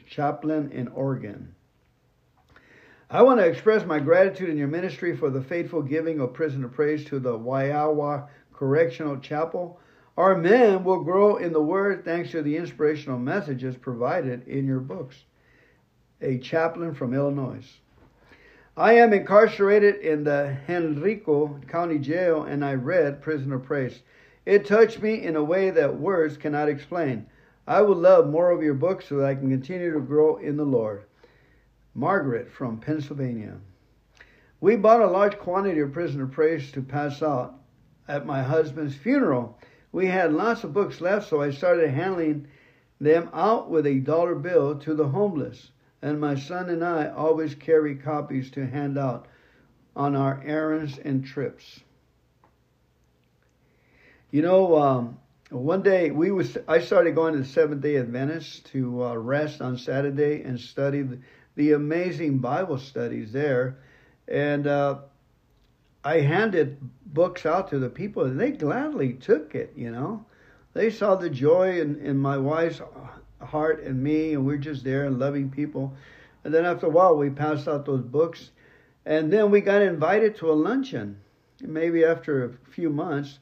chaplain 0.06 0.70
in 0.72 0.88
Oregon. 0.88 1.54
I 3.10 3.22
want 3.22 3.40
to 3.40 3.46
express 3.46 3.86
my 3.86 4.00
gratitude 4.00 4.50
in 4.50 4.58
your 4.58 4.68
ministry 4.68 5.16
for 5.16 5.30
the 5.30 5.42
faithful 5.42 5.80
giving 5.80 6.20
of 6.20 6.34
prison 6.34 6.64
of 6.64 6.72
praise 6.72 7.06
to 7.06 7.18
the 7.18 7.38
Waiawa 7.38 8.28
Correctional 8.52 9.18
Chapel. 9.18 9.80
Our 10.18 10.36
men 10.36 10.82
will 10.82 11.04
grow 11.04 11.36
in 11.36 11.52
the 11.52 11.62
Word 11.62 12.04
thanks 12.04 12.32
to 12.32 12.42
the 12.42 12.56
inspirational 12.56 13.20
messages 13.20 13.76
provided 13.76 14.48
in 14.48 14.66
your 14.66 14.80
books. 14.80 15.22
A 16.20 16.38
chaplain 16.38 16.92
from 16.92 17.14
Illinois. 17.14 17.64
I 18.76 18.94
am 18.94 19.12
incarcerated 19.12 20.00
in 20.00 20.24
the 20.24 20.56
Henrico 20.68 21.60
County 21.68 22.00
Jail 22.00 22.42
and 22.42 22.64
I 22.64 22.74
read 22.74 23.22
Prisoner 23.22 23.60
Praise. 23.60 24.02
It 24.44 24.66
touched 24.66 25.00
me 25.00 25.22
in 25.22 25.36
a 25.36 25.44
way 25.44 25.70
that 25.70 26.00
words 26.00 26.36
cannot 26.36 26.68
explain. 26.68 27.24
I 27.68 27.80
would 27.80 27.98
love 27.98 28.28
more 28.28 28.50
of 28.50 28.60
your 28.60 28.74
books 28.74 29.06
so 29.06 29.18
that 29.18 29.26
I 29.26 29.36
can 29.36 29.48
continue 29.50 29.92
to 29.92 30.00
grow 30.00 30.38
in 30.38 30.56
the 30.56 30.64
Lord. 30.64 31.04
Margaret 31.94 32.50
from 32.50 32.80
Pennsylvania. 32.80 33.54
We 34.60 34.74
bought 34.74 35.00
a 35.00 35.06
large 35.06 35.38
quantity 35.38 35.78
of 35.78 35.92
Prisoner 35.92 36.26
Praise 36.26 36.72
to 36.72 36.82
pass 36.82 37.22
out 37.22 37.54
at 38.08 38.26
my 38.26 38.42
husband's 38.42 38.96
funeral. 38.96 39.56
We 39.92 40.06
had 40.06 40.32
lots 40.32 40.64
of 40.64 40.72
books 40.72 41.00
left, 41.00 41.28
so 41.28 41.40
I 41.40 41.50
started 41.50 41.90
handing 41.90 42.48
them 43.00 43.30
out 43.32 43.70
with 43.70 43.86
a 43.86 44.00
dollar 44.00 44.34
bill 44.34 44.76
to 44.80 44.94
the 44.94 45.08
homeless. 45.08 45.70
And 46.02 46.20
my 46.20 46.36
son 46.36 46.68
and 46.68 46.84
I 46.84 47.08
always 47.08 47.54
carry 47.54 47.96
copies 47.96 48.50
to 48.52 48.66
hand 48.66 48.98
out 48.98 49.26
on 49.96 50.14
our 50.14 50.40
errands 50.44 50.98
and 50.98 51.24
trips. 51.24 51.80
You 54.30 54.42
know, 54.42 54.78
um, 54.78 55.18
one 55.50 55.82
day 55.82 56.10
we 56.10 56.30
was 56.30 56.58
I 56.68 56.80
started 56.80 57.14
going 57.14 57.32
to 57.32 57.40
the 57.40 57.46
Seventh 57.46 57.80
Day 57.80 57.96
Adventist 57.96 58.66
to 58.72 59.04
uh, 59.04 59.14
rest 59.14 59.62
on 59.62 59.78
Saturday 59.78 60.42
and 60.42 60.60
study 60.60 61.02
the, 61.02 61.18
the 61.56 61.72
amazing 61.72 62.38
Bible 62.38 62.78
studies 62.78 63.32
there, 63.32 63.78
and 64.28 64.66
uh, 64.66 64.98
I 66.08 66.20
handed 66.20 66.78
books 67.06 67.44
out 67.44 67.68
to 67.68 67.78
the 67.78 67.88
people, 67.90 68.24
and 68.24 68.40
they 68.40 68.50
gladly 68.50 69.14
took 69.14 69.54
it. 69.54 69.72
You 69.76 69.90
know, 69.90 70.24
they 70.72 70.90
saw 70.90 71.16
the 71.16 71.30
joy 71.30 71.80
in, 71.80 71.96
in 72.00 72.16
my 72.16 72.38
wife's 72.38 72.80
heart 73.40 73.82
and 73.82 74.02
me, 74.02 74.34
and 74.34 74.46
we're 74.46 74.56
just 74.56 74.84
there 74.84 75.04
and 75.04 75.18
loving 75.18 75.50
people. 75.50 75.94
And 76.44 76.54
then 76.54 76.64
after 76.64 76.86
a 76.86 76.90
while, 76.90 77.16
we 77.16 77.30
passed 77.30 77.68
out 77.68 77.84
those 77.84 78.02
books, 78.02 78.50
and 79.04 79.32
then 79.32 79.50
we 79.50 79.60
got 79.60 79.82
invited 79.82 80.36
to 80.36 80.50
a 80.50 80.54
luncheon, 80.54 81.20
maybe 81.60 82.04
after 82.04 82.44
a 82.44 82.70
few 82.70 82.90
months, 82.90 83.38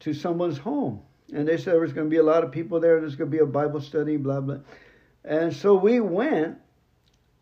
to 0.00 0.12
someone's 0.12 0.58
home 0.58 1.02
and 1.32 1.46
they 1.46 1.56
said 1.56 1.74
there 1.74 1.80
was 1.80 1.92
going 1.92 2.06
to 2.06 2.10
be 2.10 2.16
a 2.16 2.22
lot 2.22 2.44
of 2.44 2.50
people 2.50 2.80
there. 2.80 3.00
There's 3.00 3.16
going 3.16 3.30
to 3.30 3.36
be 3.36 3.42
a 3.42 3.46
Bible 3.46 3.80
study, 3.80 4.16
blah 4.16 4.40
blah. 4.40 4.58
And 5.24 5.54
so 5.54 5.74
we 5.74 6.00
went. 6.00 6.58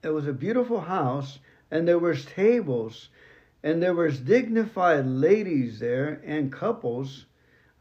It 0.03 0.11
was 0.11 0.27
a 0.29 0.33
beautiful 0.33 0.81
house. 0.81 1.39
and 1.71 1.87
there 1.87 1.99
was 1.99 2.25
tables, 2.25 3.09
and 3.63 3.83
there 3.83 3.95
was 3.95 4.21
dignified 4.21 5.07
ladies 5.07 5.79
there 5.79 6.21
and 6.25 6.53
couples. 6.53 7.27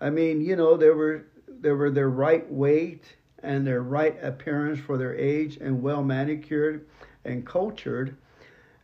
I 0.02 0.10
mean, 0.10 0.42
you 0.42 0.56
know, 0.56 0.78
there 0.78 0.96
were 0.96 1.26
there 1.48 1.76
were 1.76 1.90
their 1.90 2.10
right 2.10 2.50
weight 2.52 3.04
and 3.44 3.66
their 3.66 3.82
right 3.82 4.18
appearance 4.22 4.80
for 4.80 4.98
their 4.98 5.16
age 5.16 5.58
and 5.58 5.82
well 5.82 6.04
manicured 6.04 6.86
and 7.26 7.46
cultured. 7.46 8.16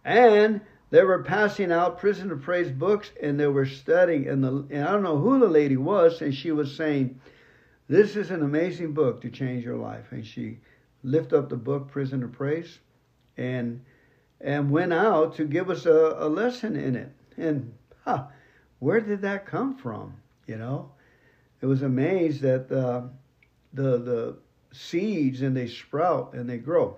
And 0.06 0.62
they 0.90 1.04
were 1.04 1.24
passing 1.24 1.72
out 1.72 1.98
prison 1.98 2.32
of 2.32 2.42
praise 2.42 2.72
books 2.72 3.12
and 3.22 3.40
they 3.40 3.48
were 3.48 3.66
studying 3.66 4.28
and, 4.28 4.44
the, 4.44 4.66
and 4.70 4.88
I 4.88 4.92
don't 4.92 5.04
know 5.04 5.18
who 5.18 5.40
the 5.40 5.48
lady 5.48 5.78
was 5.78 6.22
and 6.22 6.34
she 6.34 6.52
was 6.52 6.76
saying, 6.76 7.20
this 7.88 8.16
is 8.16 8.32
an 8.32 8.44
amazing 8.44 8.94
book 8.94 9.22
to 9.22 9.30
change 9.30 9.66
your 9.66 9.78
life. 9.78 10.12
And 10.12 10.26
she 10.26 10.60
lifted 11.04 11.38
up 11.38 11.50
the 11.50 11.58
book, 11.58 11.90
Prison 11.92 12.24
of 12.24 12.32
Praise, 12.32 12.80
and 13.38 13.84
and 14.44 14.70
went 14.70 14.94
out 14.94 15.36
to 15.38 15.46
give 15.46 15.70
us 15.70 15.86
a, 15.86 16.16
a 16.20 16.28
lesson 16.28 16.76
in 16.76 16.96
it. 16.96 17.12
And 17.38 17.74
huh, 18.06 18.26
where 18.80 19.00
did 19.00 19.22
that 19.22 19.46
come 19.46 19.76
from? 19.78 20.16
You 20.46 20.58
know, 20.58 20.92
it 21.62 21.66
was 21.66 21.82
amazed 21.82 22.42
that 22.42 22.68
the 22.68 23.10
the 23.74 24.38
seeds 24.72 25.42
and 25.42 25.56
they 25.56 25.68
sprout 25.68 26.34
and 26.34 26.50
they 26.50 26.58
grow. 26.58 26.98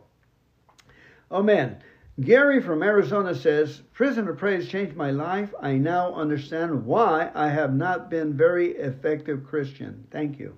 Oh 1.30 1.44
man, 1.44 1.78
Gary 2.22 2.62
from 2.62 2.82
Arizona 2.82 3.36
says, 3.36 3.82
Prison 3.94 4.28
of 4.28 4.38
Praise 4.38 4.70
changed 4.70 4.96
my 4.96 5.12
life. 5.12 5.54
I 5.62 5.74
now 5.74 6.14
understand 6.14 6.86
why 6.86 7.30
I 7.36 7.50
have 7.50 7.76
not 7.76 8.10
been 8.10 8.34
very 8.34 8.72
effective 8.72 9.46
Christian. 9.46 10.08
Thank 10.12 10.40
you. 10.40 10.56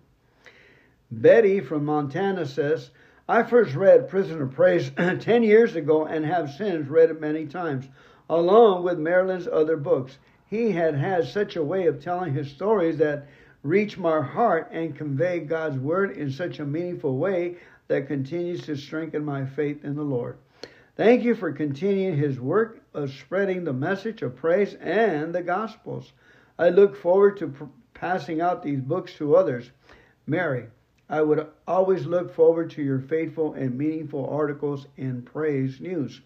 Betty 1.10 1.60
from 1.60 1.86
Montana 1.86 2.46
says, 2.46 2.92
I 3.30 3.44
first 3.44 3.76
read 3.76 4.08
Prison 4.08 4.42
of 4.42 4.54
Praise 4.54 4.90
10 4.98 5.44
years 5.44 5.76
ago 5.76 6.06
and 6.06 6.26
have 6.26 6.54
since 6.54 6.88
read 6.88 7.10
it 7.10 7.20
many 7.20 7.46
times, 7.46 7.86
along 8.30 8.86
with 8.86 9.00
Merlin's 9.00 9.50
other 9.50 9.76
books. 9.76 10.18
He 10.46 10.72
had 10.72 10.96
had 10.96 11.28
such 11.28 11.58
a 11.58 11.64
way 11.64 11.88
of 11.88 12.02
telling 12.02 12.34
his 12.34 12.50
stories 12.50 13.00
that 13.00 13.28
reach 13.64 13.98
my 13.98 14.22
heart 14.22 14.70
and 14.72 14.96
convey 14.96 15.42
God's 15.42 15.78
word 15.78 16.12
in 16.16 16.32
such 16.32 16.60
a 16.60 16.66
meaningful 16.66 17.18
way 17.18 17.58
that 17.90 18.08
continues 18.08 18.66
to 18.66 18.78
strengthen 18.78 19.26
my 19.26 19.46
faith 19.46 19.84
in 19.84 19.96
the 19.96 20.04
Lord. 20.04 20.38
Thank 20.96 21.24
you 21.24 21.36
for 21.36 21.52
continuing 21.52 22.16
his 22.16 22.40
work 22.40 22.82
of 22.94 23.12
spreading 23.12 23.66
the 23.66 23.74
message 23.74 24.22
of 24.22 24.38
praise 24.38 24.74
and 24.76 25.36
the 25.36 25.44
Gospels. 25.44 26.14
I 26.58 26.70
look 26.70 26.96
forward 26.96 27.36
to 27.40 27.70
passing 27.94 28.40
out 28.40 28.64
these 28.64 28.80
books 28.80 29.14
to 29.16 29.36
others. 29.36 29.70
Mary, 30.26 30.68
I 31.10 31.22
would 31.22 31.48
always 31.68 32.06
look 32.06 32.34
forward 32.34 32.70
to 32.72 32.84
your 32.84 33.00
faithful 33.00 33.54
and 33.54 33.78
meaningful 33.78 34.28
articles 34.30 34.88
in 34.98 35.22
Praise 35.22 35.80
News. 35.80 36.22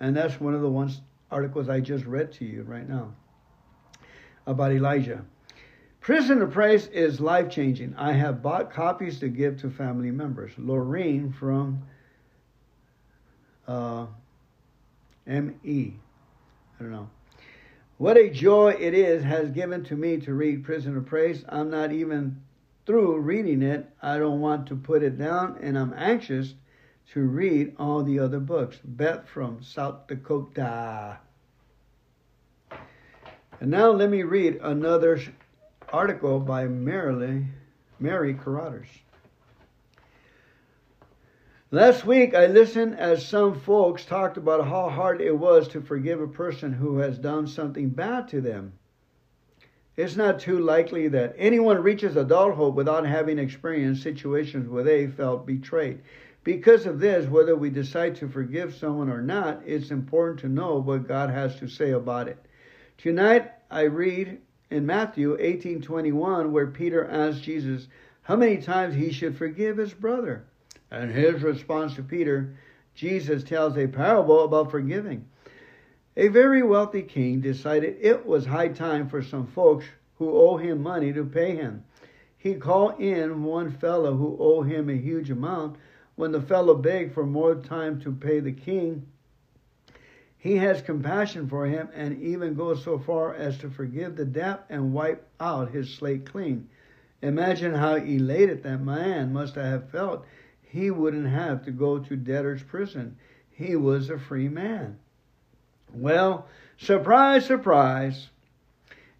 And 0.00 0.16
that's 0.16 0.40
one 0.40 0.54
of 0.54 0.62
the 0.62 0.70
ones 0.70 1.00
articles 1.30 1.68
I 1.68 1.80
just 1.80 2.04
read 2.04 2.32
to 2.32 2.44
you 2.44 2.62
right 2.62 2.88
now 2.88 3.14
about 4.46 4.72
Elijah. 4.72 5.24
Prison 6.00 6.40
of 6.42 6.52
Praise 6.52 6.86
is 6.88 7.20
life 7.20 7.50
changing. 7.50 7.94
I 7.96 8.12
have 8.12 8.42
bought 8.42 8.72
copies 8.72 9.18
to 9.20 9.28
give 9.28 9.60
to 9.60 9.70
family 9.70 10.10
members. 10.10 10.52
Lorraine 10.56 11.32
from 11.32 11.82
uh, 13.66 14.06
M.E. 15.26 15.92
I 16.78 16.82
don't 16.82 16.92
know. 16.92 17.10
What 17.98 18.16
a 18.16 18.28
joy 18.28 18.76
it 18.78 18.94
is 18.94 19.24
has 19.24 19.50
given 19.50 19.82
to 19.84 19.96
me 19.96 20.18
to 20.18 20.34
read 20.34 20.64
Prison 20.64 20.96
of 20.96 21.06
Praise. 21.06 21.44
I'm 21.48 21.70
not 21.70 21.92
even 21.92 22.40
through 22.86 23.18
reading 23.18 23.62
it. 23.62 23.90
I 24.00 24.18
don't 24.18 24.40
want 24.40 24.68
to 24.68 24.76
put 24.76 25.02
it 25.02 25.18
down, 25.18 25.58
and 25.60 25.76
I'm 25.76 25.92
anxious 25.96 26.54
to 27.12 27.20
read 27.20 27.74
all 27.78 28.02
the 28.02 28.20
other 28.20 28.40
books. 28.40 28.78
Beth 28.84 29.28
from 29.28 29.62
South 29.62 30.06
Dakota. 30.06 31.18
And 33.60 33.70
now 33.70 33.90
let 33.90 34.10
me 34.10 34.22
read 34.22 34.60
another 34.62 35.20
article 35.92 36.40
by 36.40 36.66
Mary, 36.66 37.46
Mary 37.98 38.34
Carothers. 38.34 38.88
Last 41.72 42.04
week, 42.04 42.34
I 42.34 42.46
listened 42.46 42.96
as 42.96 43.26
some 43.26 43.58
folks 43.58 44.04
talked 44.04 44.36
about 44.36 44.68
how 44.68 44.88
hard 44.88 45.20
it 45.20 45.36
was 45.36 45.66
to 45.68 45.80
forgive 45.80 46.20
a 46.20 46.28
person 46.28 46.72
who 46.72 46.98
has 46.98 47.18
done 47.18 47.48
something 47.48 47.88
bad 47.88 48.28
to 48.28 48.40
them. 48.40 48.72
It's 49.96 50.16
not 50.16 50.40
too 50.40 50.58
likely 50.58 51.08
that 51.08 51.34
anyone 51.38 51.82
reaches 51.82 52.16
adulthood 52.16 52.74
without 52.74 53.06
having 53.06 53.38
experienced 53.38 54.02
situations 54.02 54.68
where 54.68 54.84
they 54.84 55.06
felt 55.06 55.46
betrayed. 55.46 56.00
Because 56.44 56.84
of 56.86 57.00
this, 57.00 57.26
whether 57.26 57.56
we 57.56 57.70
decide 57.70 58.14
to 58.16 58.28
forgive 58.28 58.74
someone 58.74 59.08
or 59.08 59.22
not, 59.22 59.62
it's 59.64 59.90
important 59.90 60.40
to 60.40 60.48
know 60.48 60.76
what 60.76 61.08
God 61.08 61.30
has 61.30 61.58
to 61.60 61.66
say 61.66 61.92
about 61.92 62.28
it. 62.28 62.38
Tonight, 62.98 63.50
I 63.70 63.82
read 63.82 64.38
in 64.70 64.84
Matthew 64.86 65.36
18:21 65.38 66.52
where 66.52 66.66
Peter 66.66 67.06
asked 67.06 67.42
Jesus 67.42 67.88
how 68.22 68.36
many 68.36 68.58
times 68.58 68.94
he 68.94 69.12
should 69.12 69.36
forgive 69.36 69.78
his 69.78 69.94
brother. 69.94 70.44
And 70.90 71.10
his 71.10 71.42
response 71.42 71.94
to 71.94 72.02
Peter, 72.02 72.54
Jesus 72.94 73.42
tells 73.42 73.76
a 73.76 73.86
parable 73.86 74.44
about 74.44 74.70
forgiving. 74.70 75.24
A 76.18 76.28
very 76.28 76.62
wealthy 76.62 77.02
king 77.02 77.40
decided 77.40 77.98
it 78.00 78.24
was 78.24 78.46
high 78.46 78.68
time 78.68 79.06
for 79.06 79.22
some 79.22 79.46
folks 79.46 79.84
who 80.16 80.30
owe 80.30 80.56
him 80.56 80.82
money 80.82 81.12
to 81.12 81.24
pay 81.26 81.54
him. 81.54 81.84
He 82.38 82.54
called 82.54 82.98
in 82.98 83.44
one 83.44 83.70
fellow 83.70 84.16
who 84.16 84.38
owed 84.40 84.66
him 84.66 84.88
a 84.88 84.94
huge 84.94 85.30
amount. 85.30 85.76
When 86.14 86.32
the 86.32 86.40
fellow 86.40 86.74
begged 86.74 87.12
for 87.12 87.26
more 87.26 87.54
time 87.54 88.00
to 88.00 88.12
pay 88.12 88.40
the 88.40 88.52
king, 88.52 89.06
he 90.38 90.56
has 90.56 90.80
compassion 90.80 91.48
for 91.48 91.66
him 91.66 91.90
and 91.92 92.22
even 92.22 92.54
goes 92.54 92.82
so 92.82 92.98
far 92.98 93.34
as 93.34 93.58
to 93.58 93.68
forgive 93.68 94.16
the 94.16 94.24
debt 94.24 94.64
and 94.70 94.94
wipe 94.94 95.28
out 95.38 95.72
his 95.72 95.92
slate 95.92 96.24
clean. 96.24 96.68
Imagine 97.20 97.74
how 97.74 97.96
elated 97.96 98.62
that 98.62 98.80
man 98.80 99.34
must 99.34 99.56
have 99.56 99.90
felt 99.90 100.24
he 100.62 100.90
wouldn't 100.90 101.26
have 101.26 101.64
to 101.64 101.70
go 101.70 101.98
to 101.98 102.16
debtor's 102.16 102.62
prison. 102.62 103.18
He 103.50 103.76
was 103.76 104.08
a 104.08 104.18
free 104.18 104.48
man. 104.48 104.98
Well, 105.98 106.46
surprise, 106.76 107.46
surprise. 107.46 108.28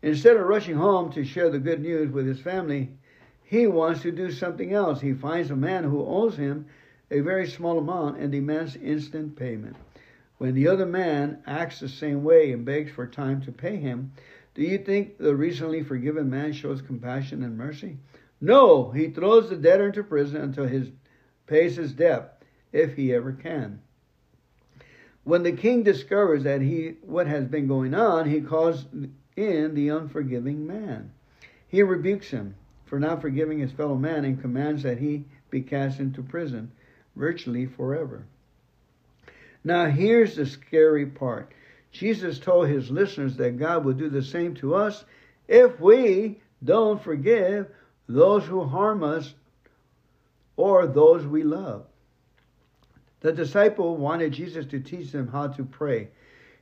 Instead 0.03 0.37
of 0.37 0.47
rushing 0.47 0.77
home 0.77 1.11
to 1.13 1.25
share 1.25 1.49
the 1.49 1.59
good 1.59 1.81
news 1.81 2.11
with 2.13 2.27
his 2.27 2.41
family, 2.41 2.91
he 3.43 3.67
wants 3.67 4.03
to 4.03 4.13
do 4.13 4.31
something 4.31 4.75
else. 4.75 5.01
He 5.01 5.15
finds 5.15 5.51
a 5.51 5.57
man 5.57 5.85
who 5.85 6.05
owes 6.05 6.37
him 6.37 6.67
a 7.11 7.21
very 7.21 7.47
small 7.47 7.79
amount 7.79 8.19
and 8.19 8.31
demands 8.31 8.77
instant 8.77 9.37
payment. 9.37 9.77
When 10.37 10.55
the 10.55 10.69
other 10.69 10.85
man 10.85 11.39
acts 11.47 11.81
the 11.81 11.89
same 11.89 12.23
way 12.23 12.53
and 12.53 12.65
begs 12.65 12.91
for 12.91 13.07
time 13.07 13.41
to 13.43 13.53
pay 13.53 13.77
him, 13.77 14.13
do 14.55 14.63
you 14.63 14.77
think 14.77 15.17
the 15.17 15.35
recently 15.35 15.83
forgiven 15.83 16.29
man 16.29 16.53
shows 16.53 16.83
compassion 16.83 17.43
and 17.43 17.57
mercy? 17.57 17.97
No, 18.41 18.91
he 18.91 19.09
throws 19.09 19.49
the 19.49 19.57
debtor 19.57 19.87
into 19.87 20.05
prison 20.05 20.43
until 20.43 20.67
he 20.67 20.93
pays 21.47 21.77
his 21.77 21.95
debt, 21.95 22.43
if 22.73 22.97
he 22.97 23.15
ever 23.15 23.33
can. 23.33 23.81
When 25.27 25.43
the 25.43 25.51
king 25.51 25.83
discovers 25.83 26.45
that 26.45 26.61
he 26.61 26.99
what 27.03 27.27
has 27.27 27.47
been 27.47 27.67
going 27.67 27.95
on, 27.95 28.31
he 28.31 28.41
calls 28.41 28.87
in 29.35 29.75
the 29.75 29.89
unforgiving 29.89 30.69
man. 30.69 31.11
He 31.67 31.83
rebukes 31.83 32.31
him 32.31 32.55
for 32.85 33.01
not 33.01 33.23
forgiving 33.23 33.59
his 33.59 33.73
fellow 33.73 33.97
man 33.97 34.25
and 34.25 34.41
commands 34.41 34.85
that 34.85 34.99
he 34.99 35.25
be 35.51 35.63
cast 35.63 35.99
into 35.99 36.23
prison 36.23 36.71
virtually 37.17 37.67
forever. 37.67 38.25
Now 39.65 39.87
here's 39.87 40.37
the 40.37 40.47
scary 40.47 41.07
part. 41.07 41.51
Jesus 41.91 42.39
told 42.39 42.69
his 42.69 42.93
listeners 42.93 43.37
that 43.39 43.59
God 43.59 43.85
will 43.85 43.95
do 43.95 44.09
the 44.09 44.23
same 44.23 44.55
to 44.55 44.77
us 44.77 45.05
if 45.49 45.81
we 45.81 46.41
don't 46.63 47.03
forgive 47.03 47.67
those 48.09 48.45
who 48.45 48.63
harm 48.63 49.03
us 49.03 49.35
or 50.57 50.87
those 50.87 51.27
we 51.27 51.43
love. 51.43 51.85
The 53.21 53.33
disciple 53.33 53.97
wanted 53.97 54.33
Jesus 54.33 54.67
to 54.67 54.81
teach 54.81 55.13
them 55.13 55.29
how 55.29 55.49
to 55.49 55.65
pray. 55.65 56.09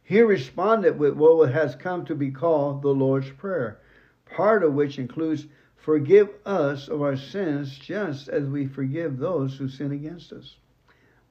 He 0.02 0.20
responded 0.20 0.98
with 0.98 1.14
what 1.14 1.50
has 1.50 1.74
come 1.74 2.04
to 2.04 2.14
be 2.14 2.30
called 2.30 2.82
the 2.82 2.94
Lord's 2.94 3.30
Prayer, 3.30 3.80
part 4.26 4.62
of 4.62 4.74
which 4.74 4.98
includes 4.98 5.46
forgive 5.76 6.28
us 6.46 6.88
of 6.88 7.02
our 7.02 7.16
sins 7.16 7.76
just 7.76 8.28
as 8.28 8.44
we 8.44 8.66
forgive 8.66 9.18
those 9.18 9.56
who 9.56 9.68
sin 9.68 9.92
against 9.92 10.32
us. 10.32 10.56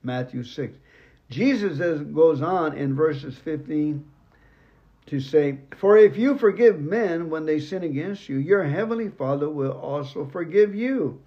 Matthew 0.04 0.44
6. 0.44 0.78
Jesus 1.30 1.80
goes 2.14 2.42
on 2.42 2.78
in 2.78 2.96
verses 2.96 3.38
15 3.38 4.04
to 5.06 5.20
say, 5.20 5.60
For 5.78 5.98
if 5.98 6.18
you 6.18 6.38
forgive 6.38 6.80
men 6.80 7.30
when 7.30 7.46
they 7.46 7.60
sin 7.60 7.84
against 7.84 8.30
you, 8.30 8.38
your 8.38 8.64
heavenly 8.64 9.10
Father 9.10 9.50
will 9.50 9.72
also 9.72 10.26
forgive 10.26 10.76
you. 10.76 11.22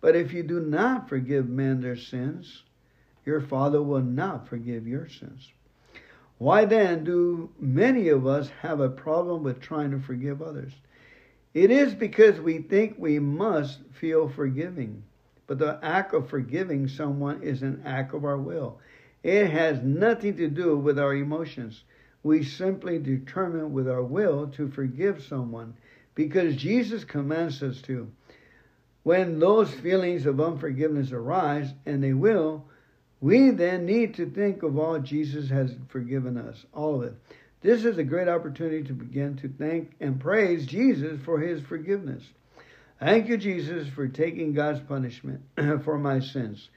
But 0.00 0.16
if 0.16 0.32
you 0.32 0.42
do 0.42 0.60
not 0.60 1.08
forgive 1.08 1.48
men 1.48 1.80
their 1.80 1.96
sins, 1.96 2.62
your 3.26 3.40
Father 3.42 3.82
will 3.82 4.02
not 4.02 4.48
forgive 4.48 4.86
your 4.86 5.08
sins. 5.08 5.52
Why 6.38 6.64
then 6.64 7.04
do 7.04 7.50
many 7.58 8.08
of 8.08 8.26
us 8.26 8.48
have 8.62 8.80
a 8.80 8.88
problem 8.88 9.42
with 9.42 9.60
trying 9.60 9.90
to 9.90 9.98
forgive 9.98 10.40
others? 10.40 10.72
It 11.52 11.70
is 11.70 11.94
because 11.94 12.38
we 12.40 12.58
think 12.58 12.94
we 12.98 13.18
must 13.18 13.80
feel 13.92 14.28
forgiving. 14.28 15.02
But 15.46 15.58
the 15.58 15.78
act 15.82 16.12
of 16.12 16.28
forgiving 16.28 16.88
someone 16.88 17.42
is 17.42 17.62
an 17.62 17.82
act 17.84 18.14
of 18.14 18.24
our 18.24 18.38
will. 18.38 18.78
It 19.22 19.50
has 19.50 19.82
nothing 19.82 20.36
to 20.36 20.48
do 20.48 20.76
with 20.76 20.98
our 20.98 21.14
emotions. 21.14 21.84
We 22.22 22.44
simply 22.44 22.98
determine 22.98 23.72
with 23.72 23.88
our 23.88 24.02
will 24.02 24.48
to 24.48 24.68
forgive 24.68 25.22
someone 25.22 25.74
because 26.14 26.56
Jesus 26.56 27.04
commands 27.04 27.62
us 27.62 27.80
to. 27.82 28.10
When 29.04 29.38
those 29.38 29.72
feelings 29.72 30.26
of 30.26 30.40
unforgiveness 30.40 31.12
arise, 31.12 31.72
and 31.86 32.02
they 32.02 32.12
will, 32.12 32.64
we 33.26 33.50
then 33.50 33.86
need 33.86 34.14
to 34.14 34.30
think 34.30 34.62
of 34.62 34.78
all 34.78 35.00
Jesus 35.00 35.50
has 35.50 35.74
forgiven 35.88 36.38
us, 36.38 36.64
all 36.72 36.94
of 36.94 37.02
it. 37.02 37.14
This 37.60 37.84
is 37.84 37.98
a 37.98 38.04
great 38.04 38.28
opportunity 38.28 38.84
to 38.84 38.92
begin 38.92 39.36
to 39.38 39.48
thank 39.48 39.96
and 39.98 40.20
praise 40.20 40.64
Jesus 40.64 41.20
for 41.24 41.40
his 41.40 41.60
forgiveness. 41.62 42.22
Thank 43.00 43.26
you, 43.26 43.36
Jesus, 43.36 43.88
for 43.88 44.06
taking 44.06 44.52
God's 44.52 44.78
punishment 44.78 45.40
for 45.84 45.98
my 45.98 46.20
sins. 46.20 46.68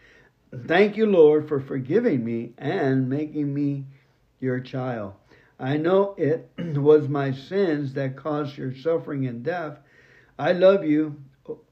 Thank 0.65 0.97
you, 0.97 1.05
Lord, 1.05 1.47
for 1.47 1.59
forgiving 1.59 2.25
me 2.25 2.53
and 2.57 3.07
making 3.07 3.53
me 3.53 3.85
your 4.39 4.59
child. 4.59 5.13
I 5.59 5.77
know 5.77 6.15
it 6.17 6.49
was 6.57 7.07
my 7.07 7.31
sins 7.31 7.93
that 7.93 8.17
caused 8.17 8.57
your 8.57 8.73
suffering 8.73 9.27
and 9.27 9.43
death. 9.43 9.77
I 10.39 10.53
love 10.53 10.83
you, 10.83 11.21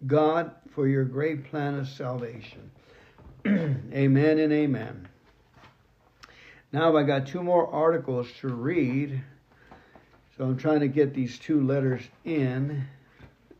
God, 0.05 0.51
for 0.75 0.87
your 0.87 1.05
great 1.05 1.45
plan 1.49 1.79
of 1.79 1.87
salvation. 1.87 2.69
amen 3.93 4.39
and 4.39 4.51
amen. 4.51 5.07
Now 6.73 6.97
I 6.97 7.03
got 7.03 7.27
two 7.27 7.41
more 7.41 7.71
articles 7.71 8.27
to 8.41 8.49
read. 8.49 9.21
So 10.37 10.43
I'm 10.43 10.57
trying 10.57 10.81
to 10.81 10.87
get 10.87 11.13
these 11.13 11.39
two 11.39 11.61
letters 11.61 12.01
in. 12.25 12.85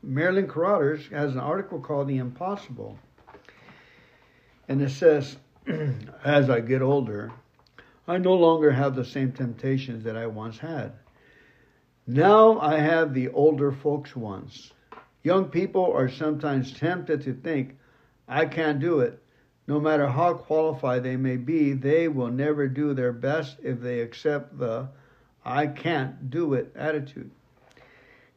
Merlin 0.03 0.47
Carothers 0.47 1.09
has 1.11 1.31
an 1.31 1.39
article 1.39 1.79
called 1.79 2.07
The 2.07 2.17
Impossible. 2.17 2.99
And 4.67 4.81
it 4.81 4.91
says, 4.91 5.37
As 6.23 6.49
I 6.49 6.59
get 6.59 6.81
older, 6.81 7.31
I 8.07 8.17
no 8.17 8.33
longer 8.33 8.71
have 8.71 8.93
the 8.95 9.05
same 9.05 9.31
temptations 9.31 10.03
that 10.03 10.17
I 10.17 10.27
once 10.27 10.57
had. 10.57 10.93
Now 12.05 12.59
I 12.59 12.77
have 12.77 13.13
the 13.13 13.29
older 13.29 13.71
folks' 13.71 14.15
ones. 14.15 14.73
Young 15.23 15.45
people 15.45 15.91
are 15.93 16.09
sometimes 16.09 16.73
tempted 16.73 17.21
to 17.23 17.33
think, 17.33 17.77
I 18.27 18.45
can't 18.45 18.79
do 18.79 18.99
it. 18.99 19.21
No 19.67 19.81
matter 19.81 20.07
how 20.07 20.33
qualified 20.33 21.03
they 21.03 21.17
may 21.17 21.35
be, 21.35 21.73
they 21.73 22.07
will 22.07 22.31
never 22.31 22.69
do 22.69 22.93
their 22.93 23.11
best 23.11 23.57
if 23.61 23.81
they 23.81 23.99
accept 23.99 24.57
the 24.57 24.87
I 25.43 25.67
can't 25.67 26.29
do 26.29 26.53
it 26.53 26.71
attitude. 26.75 27.31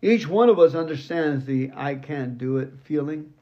Each 0.03 0.27
one 0.27 0.49
of 0.49 0.59
us 0.59 0.75
understands 0.75 1.45
the 1.45 1.71
I 1.77 1.95
can't 1.95 2.37
do 2.37 2.57
it 2.57 2.73
feeling. 2.83 3.33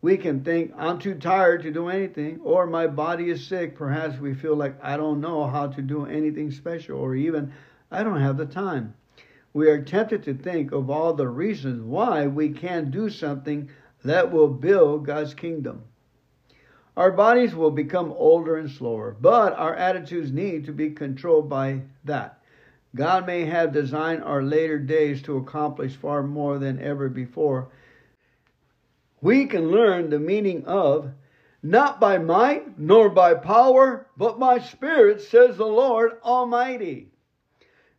We 0.00 0.16
can 0.16 0.44
think, 0.44 0.72
I'm 0.76 0.98
too 0.98 1.14
tired 1.14 1.62
to 1.62 1.72
do 1.72 1.88
anything, 1.88 2.40
or 2.42 2.66
my 2.66 2.86
body 2.86 3.28
is 3.28 3.46
sick. 3.46 3.76
Perhaps 3.76 4.18
we 4.18 4.34
feel 4.34 4.54
like 4.54 4.82
I 4.82 4.96
don't 4.96 5.20
know 5.20 5.46
how 5.46 5.66
to 5.66 5.82
do 5.82 6.06
anything 6.06 6.50
special, 6.50 6.98
or 6.98 7.14
even 7.14 7.52
I 7.90 8.02
don't 8.02 8.20
have 8.20 8.36
the 8.36 8.46
time. 8.46 8.94
We 9.52 9.68
are 9.68 9.82
tempted 9.82 10.22
to 10.24 10.34
think 10.34 10.72
of 10.72 10.90
all 10.90 11.12
the 11.12 11.28
reasons 11.28 11.82
why 11.82 12.26
we 12.26 12.50
can't 12.50 12.90
do 12.90 13.10
something 13.10 13.68
that 14.04 14.30
will 14.30 14.48
build 14.48 15.06
God's 15.06 15.34
kingdom. 15.34 15.82
Our 16.96 17.12
bodies 17.12 17.54
will 17.54 17.70
become 17.70 18.10
older 18.12 18.56
and 18.56 18.70
slower, 18.70 19.14
but 19.20 19.52
our 19.52 19.74
attitudes 19.74 20.32
need 20.32 20.64
to 20.64 20.72
be 20.72 20.90
controlled 20.90 21.48
by 21.48 21.82
that. 22.04 22.40
God 22.94 23.26
may 23.26 23.44
have 23.44 23.74
designed 23.74 24.24
our 24.24 24.42
later 24.42 24.78
days 24.78 25.20
to 25.22 25.36
accomplish 25.36 25.94
far 25.94 26.22
more 26.22 26.58
than 26.58 26.80
ever 26.80 27.10
before. 27.10 27.68
We 29.20 29.44
can 29.44 29.70
learn 29.70 30.08
the 30.08 30.18
meaning 30.18 30.64
of 30.64 31.10
not 31.62 32.00
by 32.00 32.16
might 32.16 32.78
nor 32.78 33.10
by 33.10 33.34
power, 33.34 34.06
but 34.16 34.38
by 34.38 34.60
spirit, 34.60 35.20
says 35.20 35.58
the 35.58 35.66
Lord 35.66 36.12
Almighty. 36.22 37.10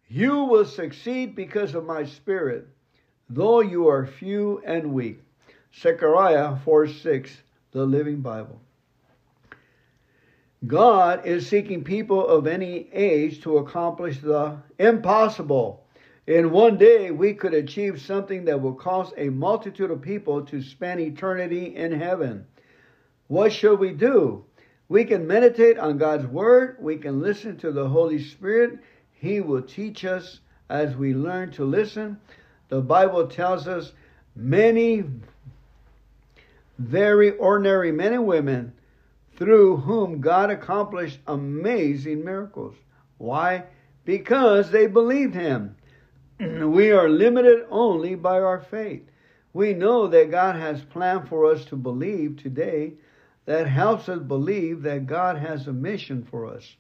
You 0.07 0.45
will 0.45 0.65
succeed 0.65 1.35
because 1.35 1.75
of 1.75 1.85
my 1.85 2.05
spirit, 2.05 2.67
though 3.29 3.61
you 3.61 3.89
are 3.89 4.07
few 4.07 4.63
and 4.65 4.93
weak. 4.93 5.21
Zechariah 5.75 6.55
4 6.63 6.87
6, 6.87 7.37
the 7.71 7.85
Living 7.85 8.21
Bible. 8.21 8.61
God 10.65 11.25
is 11.25 11.47
seeking 11.47 11.83
people 11.83 12.27
of 12.27 12.47
any 12.47 12.89
age 12.91 13.41
to 13.41 13.59
accomplish 13.59 14.19
the 14.19 14.57
impossible. 14.79 15.85
In 16.25 16.51
one 16.51 16.77
day, 16.77 17.11
we 17.11 17.35
could 17.35 17.53
achieve 17.53 18.01
something 18.01 18.45
that 18.45 18.59
will 18.59 18.73
cause 18.73 19.13
a 19.17 19.29
multitude 19.29 19.91
of 19.91 20.01
people 20.01 20.43
to 20.45 20.61
spend 20.61 20.99
eternity 20.99 21.75
in 21.75 21.91
heaven. 21.91 22.45
What 23.27 23.53
should 23.53 23.79
we 23.79 23.91
do? 23.91 24.43
We 24.89 25.05
can 25.05 25.27
meditate 25.27 25.77
on 25.77 25.97
God's 25.97 26.25
Word. 26.25 26.77
We 26.79 26.97
can 26.97 27.21
listen 27.21 27.57
to 27.57 27.71
the 27.71 27.87
Holy 27.87 28.23
Spirit. 28.23 28.79
He 29.13 29.41
will 29.41 29.61
teach 29.61 30.05
us 30.05 30.39
as 30.69 30.95
we 30.95 31.13
learn 31.13 31.51
to 31.51 31.65
listen. 31.65 32.19
The 32.69 32.81
Bible 32.81 33.27
tells 33.27 33.67
us 33.67 33.93
many 34.35 35.03
very 36.79 37.31
ordinary 37.37 37.91
men 37.91 38.13
and 38.13 38.25
women 38.25 38.73
through 39.37 39.77
whom 39.77 40.19
God 40.19 40.49
accomplished 40.49 41.19
amazing 41.27 42.25
miracles. 42.25 42.75
Why? 43.17 43.63
Because 44.03 44.71
they 44.71 44.87
believed 44.87 45.35
Him. 45.35 45.75
we 46.39 46.91
are 46.91 47.07
limited 47.07 47.65
only 47.69 48.15
by 48.15 48.39
our 48.39 48.59
faith. 48.59 49.03
We 49.53 49.73
know 49.73 50.07
that 50.07 50.31
God 50.31 50.55
has 50.55 50.81
planned 50.81 51.29
for 51.29 51.51
us 51.51 51.65
to 51.65 51.75
believe 51.75 52.37
today 52.37 52.93
that 53.45 53.67
helps 53.67 54.09
us 54.09 54.19
believe 54.19 54.81
that 54.83 55.07
God 55.07 55.37
has 55.37 55.67
a 55.67 55.73
mission 55.73 56.27
for 56.29 56.47
us. 56.47 56.75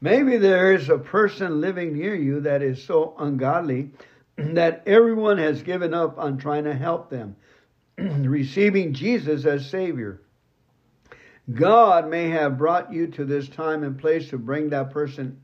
Maybe 0.00 0.38
there 0.38 0.72
is 0.72 0.88
a 0.88 0.98
person 0.98 1.60
living 1.60 1.96
near 1.96 2.14
you 2.14 2.40
that 2.40 2.62
is 2.62 2.82
so 2.82 3.14
ungodly 3.18 3.90
that 4.36 4.82
everyone 4.86 5.38
has 5.38 5.62
given 5.62 5.94
up 5.94 6.18
on 6.18 6.38
trying 6.38 6.64
to 6.64 6.74
help 6.74 7.10
them, 7.10 7.36
receiving 7.98 8.94
Jesus 8.94 9.44
as 9.44 9.68
Savior. 9.68 10.22
God 11.54 12.08
may 12.08 12.28
have 12.28 12.58
brought 12.58 12.92
you 12.92 13.06
to 13.08 13.24
this 13.24 13.48
time 13.48 13.82
and 13.82 13.98
place 13.98 14.28
to 14.28 14.38
bring 14.38 14.70
that 14.70 14.90
person 14.90 15.40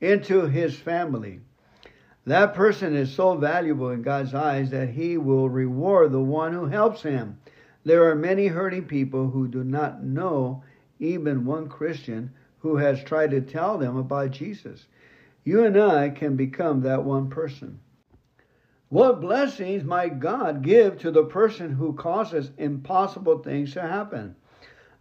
into 0.00 0.46
his 0.46 0.76
family. 0.76 1.40
That 2.26 2.54
person 2.54 2.94
is 2.94 3.12
so 3.12 3.36
valuable 3.36 3.90
in 3.90 4.02
God's 4.02 4.34
eyes 4.34 4.70
that 4.70 4.90
he 4.90 5.16
will 5.16 5.48
reward 5.48 6.12
the 6.12 6.20
one 6.20 6.52
who 6.52 6.66
helps 6.66 7.02
him. 7.02 7.38
There 7.84 8.10
are 8.10 8.14
many 8.14 8.46
hurting 8.46 8.84
people 8.84 9.30
who 9.30 9.48
do 9.48 9.64
not 9.64 10.04
know 10.04 10.62
even 10.98 11.46
one 11.46 11.68
Christian 11.68 12.32
who 12.58 12.76
has 12.76 13.02
tried 13.02 13.30
to 13.30 13.40
tell 13.40 13.78
them 13.78 13.96
about 13.96 14.32
Jesus. 14.32 14.86
You 15.44 15.64
and 15.64 15.80
I 15.80 16.10
can 16.10 16.36
become 16.36 16.82
that 16.82 17.04
one 17.04 17.30
person. 17.30 17.80
What 18.90 19.20
blessings 19.20 19.82
might 19.84 20.20
God 20.20 20.62
give 20.62 20.98
to 20.98 21.10
the 21.10 21.24
person 21.24 21.72
who 21.72 21.94
causes 21.94 22.50
impossible 22.58 23.38
things 23.38 23.72
to 23.74 23.80
happen? 23.80 24.36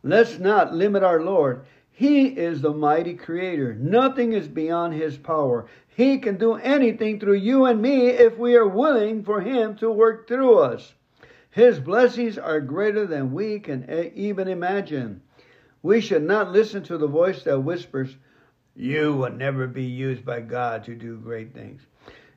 Let's 0.03 0.39
not 0.39 0.73
limit 0.73 1.03
our 1.03 1.21
Lord. 1.21 1.65
He 1.91 2.27
is 2.27 2.61
the 2.61 2.73
mighty 2.73 3.13
creator. 3.15 3.73
Nothing 3.73 4.31
is 4.31 4.47
beyond 4.47 4.93
his 4.93 5.17
power. 5.17 5.65
He 5.87 6.19
can 6.19 6.37
do 6.37 6.53
anything 6.53 7.19
through 7.19 7.35
you 7.35 7.65
and 7.65 7.81
me 7.81 8.07
if 8.07 8.37
we 8.37 8.55
are 8.55 8.67
willing 8.67 9.23
for 9.23 9.41
him 9.41 9.75
to 9.77 9.91
work 9.91 10.27
through 10.27 10.59
us. 10.59 10.93
His 11.51 11.79
blessings 11.79 12.37
are 12.37 12.61
greater 12.61 13.05
than 13.05 13.33
we 13.33 13.59
can 13.59 13.89
even 14.15 14.47
imagine. 14.47 15.21
We 15.81 15.99
should 15.99 16.23
not 16.23 16.53
listen 16.53 16.83
to 16.83 16.97
the 16.97 17.07
voice 17.07 17.43
that 17.43 17.59
whispers, 17.59 18.15
You 18.75 19.13
will 19.13 19.31
never 19.31 19.67
be 19.67 19.83
used 19.83 20.23
by 20.23 20.39
God 20.39 20.85
to 20.85 20.95
do 20.95 21.17
great 21.17 21.53
things. 21.53 21.81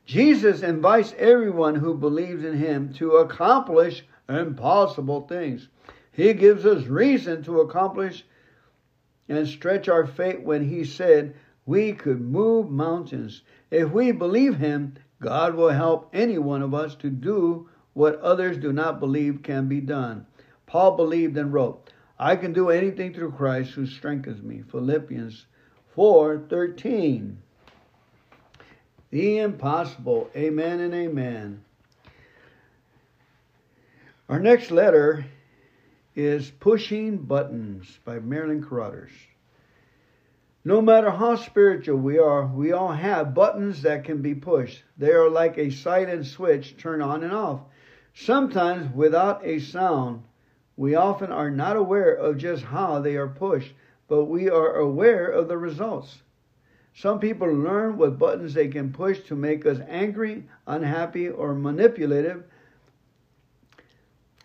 Jesus 0.07 0.62
invites 0.62 1.14
everyone 1.16 1.77
who 1.77 1.94
believes 1.94 2.44
in 2.44 2.57
him 2.57 2.92
to 2.94 3.16
accomplish 3.18 4.05
impossible 4.29 5.20
things. 5.29 5.68
He 6.12 6.35
gives 6.35 6.66
us 6.66 6.87
reason 6.87 7.42
to 7.44 7.61
accomplish 7.61 8.25
and 9.29 9.48
stretch 9.48 9.88
our 9.88 10.07
faith 10.07 10.40
when 10.40 10.68
He 10.68 10.85
said 10.85 11.35
we 11.64 11.92
could 11.92 12.20
move 12.20 12.70
mountains. 12.70 13.42
If 13.70 13.90
we 13.90 14.12
believe 14.12 14.57
Him, 14.57 14.94
God 15.20 15.55
will 15.55 15.70
help 15.70 16.11
any 16.12 16.38
one 16.38 16.62
of 16.62 16.75
us 16.75 16.94
to 16.96 17.09
do 17.09 17.68
what 17.94 18.20
others 18.20 18.59
do 18.59 18.72
not 18.72 19.01
believe 19.01 19.42
can 19.42 19.68
be 19.68 19.81
done. 19.81 20.27
Paul 20.66 20.96
believed 20.96 21.37
and 21.37 21.53
wrote, 21.53 21.90
I 22.18 22.37
can 22.37 22.53
do 22.53 22.70
anything 22.70 23.12
through 23.12 23.33
Christ 23.33 23.72
who 23.72 23.87
strengthens 23.87 24.42
me. 24.42 24.62
Philippians 24.70 25.46
4:13. 25.96 27.37
The 29.11 29.38
impossible. 29.38 30.31
Amen 30.35 30.81
and 30.81 30.94
amen. 30.94 31.64
Our 34.29 34.38
next 34.38 34.70
letter 34.70 35.27
is 36.14 36.51
Pushing 36.51 37.16
Buttons 37.18 37.98
by 38.05 38.18
Merlin 38.18 38.62
Carothers. 38.62 39.12
No 40.64 40.83
matter 40.83 41.11
how 41.11 41.37
spiritual 41.37 41.96
we 41.96 42.18
are, 42.18 42.46
we 42.46 42.70
all 42.70 42.92
have 42.92 43.35
buttons 43.35 43.83
that 43.83 44.05
can 44.05 44.20
be 44.20 44.35
pushed. 44.35 44.85
They 44.98 45.11
are 45.11 45.31
like 45.31 45.57
a 45.59 45.70
silent 45.70 46.27
switch 46.27 46.77
turned 46.77 47.03
on 47.03 47.25
and 47.25 47.33
off. 47.33 47.61
Sometimes 48.14 48.94
without 48.94 49.44
a 49.44 49.59
sound, 49.59 50.22
we 50.77 50.94
often 50.94 51.33
are 51.33 51.51
not 51.51 51.77
aware 51.77 52.12
of 52.12 52.37
just 52.37 52.62
how 52.64 53.01
they 53.01 53.16
are 53.16 53.29
pushed, 53.29 53.72
but 54.07 54.27
we 54.27 54.51
are 54.51 54.75
aware 54.75 55.27
of 55.27 55.48
the 55.48 55.57
results. 55.57 56.22
Some 56.94 57.20
people 57.20 57.51
learn 57.51 57.96
what 57.96 58.18
buttons 58.18 58.53
they 58.53 58.68
can 58.68 58.92
push 58.92 59.20
to 59.20 59.35
make 59.35 59.64
us 59.64 59.79
angry, 59.88 60.46
unhappy, 60.66 61.31
or 61.31 61.55
manipulative, 61.55 62.44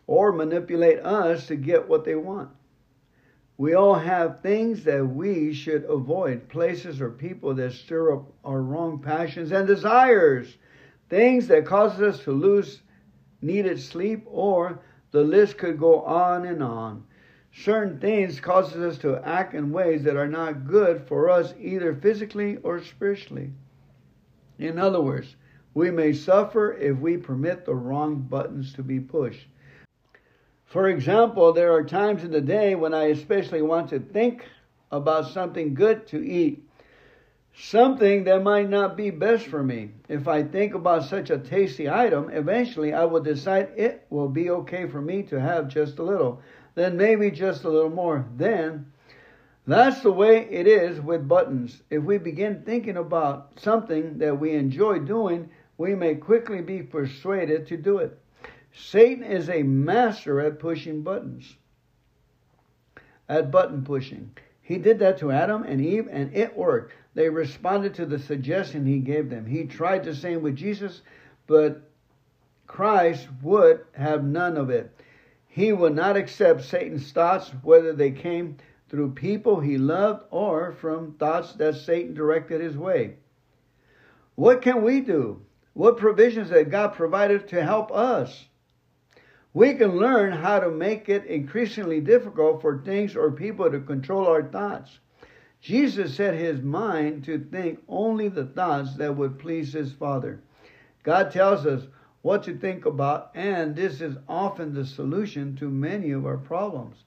or 0.08 0.32
manipulate 0.32 1.00
us 1.00 1.48
to 1.48 1.56
get 1.56 1.88
what 1.88 2.06
they 2.06 2.16
want. 2.16 2.50
We 3.58 3.74
all 3.74 3.96
have 3.96 4.42
things 4.42 4.84
that 4.84 5.06
we 5.06 5.54
should 5.54 5.84
avoid, 5.86 6.48
places 6.48 7.02
or 7.02 7.10
people 7.10 7.54
that 7.56 7.74
stir 7.74 8.14
up 8.14 8.32
our 8.46 8.62
wrong 8.62 9.00
passions 9.00 9.52
and 9.52 9.68
desires, 9.68 10.58
things 11.10 11.48
that 11.48 11.66
cause 11.66 12.00
us 12.02 12.24
to 12.24 12.32
lose 12.32 12.82
needed 13.42 13.80
sleep, 13.82 14.24
or 14.28 14.80
the 15.12 15.24
list 15.24 15.58
could 15.58 15.80
go 15.80 16.02
on 16.02 16.46
and 16.46 16.62
on. 16.62 17.04
Certain 17.52 18.00
things 18.00 18.40
causes 18.40 18.78
us 18.78 18.98
to 19.00 19.18
act 19.28 19.56
in 19.56 19.72
ways 19.72 20.04
that 20.04 20.16
are 20.16 20.28
not 20.28 20.68
good 20.68 21.02
for 21.08 21.30
us 21.30 21.54
either 21.60 21.96
physically 21.96 22.58
or 22.58 22.84
spiritually. 22.84 23.52
In 24.60 24.78
other 24.78 25.02
words, 25.02 25.36
we 25.74 25.90
may 25.90 26.14
suffer 26.14 26.74
if 26.74 26.98
we 26.98 27.18
permit 27.18 27.66
the 27.66 27.76
wrong 27.76 28.22
buttons 28.22 28.74
to 28.74 28.84
be 28.84 29.00
pushed. 29.00 29.48
For 30.68 30.90
example, 30.90 31.54
there 31.54 31.72
are 31.72 31.84
times 31.84 32.26
in 32.26 32.32
the 32.32 32.42
day 32.42 32.76
when 32.76 32.94
I 32.94 33.06
especially 33.06 33.62
want 33.62 33.90
to 33.90 34.00
think 34.00 34.44
about 34.92 35.30
something 35.30 35.74
good 35.74 36.06
to 36.08 36.22
eat, 36.22 36.62
something 37.56 38.26
that 38.26 38.44
might 38.44 38.70
not 38.70 38.98
be 38.98 39.10
best 39.10 39.48
for 39.48 39.64
me. 39.64 39.92
If 40.10 40.28
I 40.28 40.44
think 40.44 40.74
about 40.74 41.06
such 41.06 41.30
a 41.30 41.38
tasty 41.38 41.90
item, 41.90 42.30
eventually 42.32 42.94
I 42.94 43.06
will 43.06 43.22
decide 43.22 43.70
it 43.78 44.06
will 44.10 44.28
be 44.28 44.50
okay 44.50 44.88
for 44.88 45.00
me 45.02 45.24
to 45.24 45.40
have 45.40 45.70
just 45.70 46.00
a 46.00 46.04
little, 46.04 46.42
then 46.76 46.98
maybe 46.98 47.32
just 47.32 47.64
a 47.64 47.70
little 47.70 47.90
more. 47.90 48.26
Then 48.36 48.92
that's 49.66 50.02
the 50.02 50.12
way 50.12 50.50
it 50.52 50.68
is 50.68 51.00
with 51.00 51.30
buttons. 51.30 51.82
If 51.90 52.04
we 52.04 52.18
begin 52.18 52.64
thinking 52.66 52.98
about 52.98 53.58
something 53.58 54.18
that 54.18 54.38
we 54.38 54.52
enjoy 54.52 55.00
doing, 55.00 55.50
we 55.78 55.96
may 55.96 56.16
quickly 56.16 56.60
be 56.60 56.84
persuaded 56.84 57.68
to 57.68 57.78
do 57.78 58.00
it. 58.00 58.20
Satan 58.80 59.24
is 59.24 59.50
a 59.50 59.64
master 59.64 60.40
at 60.40 60.60
pushing 60.60 61.02
buttons, 61.02 61.58
at 63.28 63.52
button 63.52 63.84
pushing. 63.84 64.32
He 64.62 64.78
did 64.78 65.00
that 65.00 65.18
to 65.20 65.32
Adam 65.32 65.64
and 65.64 65.82
Eve, 65.82 66.08
and 66.12 66.36
it 66.36 66.56
worked. 66.56 66.94
They 67.14 67.30
responded 67.30 67.96
to 67.96 68.06
the 68.06 68.20
suggestion 68.20 68.86
he 68.86 69.00
gave 69.00 69.30
them. 69.30 69.46
He 69.46 69.66
tried 69.66 70.04
the 70.04 70.16
same 70.16 70.42
with 70.42 70.56
Jesus, 70.56 71.02
but 71.48 71.90
Christ 72.68 73.28
would 73.42 73.86
have 73.94 74.24
none 74.24 74.58
of 74.58 74.70
it. 74.70 74.92
He 75.48 75.74
would 75.74 75.96
not 75.96 76.18
accept 76.18 76.64
Satan's 76.64 77.12
thoughts, 77.12 77.50
whether 77.64 77.94
they 77.94 78.12
came 78.12 78.58
through 78.90 79.12
people 79.12 79.60
he 79.60 79.78
loved 79.78 80.24
or 80.30 80.74
from 80.74 81.14
thoughts 81.14 81.54
that 81.54 81.76
Satan 81.76 82.14
directed 82.14 82.62
his 82.62 82.78
way. 82.78 83.16
What 84.36 84.62
can 84.62 84.84
we 84.84 85.02
do? 85.02 85.42
What 85.74 85.98
provisions 85.98 86.50
has 86.52 86.68
God 86.68 86.90
provided 86.90 87.48
to 87.50 87.64
help 87.64 87.92
us? 87.92 88.46
We 89.58 89.74
can 89.74 89.98
learn 89.98 90.32
how 90.32 90.60
to 90.60 90.70
make 90.70 91.10
it 91.10 91.26
increasingly 91.26 92.00
difficult 92.00 92.62
for 92.62 92.78
things 92.78 93.16
or 93.16 93.32
people 93.32 93.72
to 93.72 93.80
control 93.80 94.28
our 94.28 94.44
thoughts. 94.44 95.00
Jesus 95.62 96.16
set 96.16 96.36
his 96.36 96.62
mind 96.62 97.24
to 97.24 97.40
think 97.40 97.80
only 97.88 98.30
the 98.30 98.46
thoughts 98.46 98.94
that 98.98 99.18
would 99.18 99.40
please 99.40 99.74
his 99.74 99.92
Father. 99.92 100.44
God 101.02 101.32
tells 101.32 101.66
us 101.66 101.88
what 102.22 102.44
to 102.44 102.56
think 102.56 102.86
about, 102.86 103.32
and 103.34 103.76
this 103.76 104.00
is 104.00 104.18
often 104.30 104.76
the 104.76 104.86
solution 104.86 105.56
to 105.56 105.72
many 105.72 106.12
of 106.12 106.28
our 106.28 106.38
problems. 106.38 106.98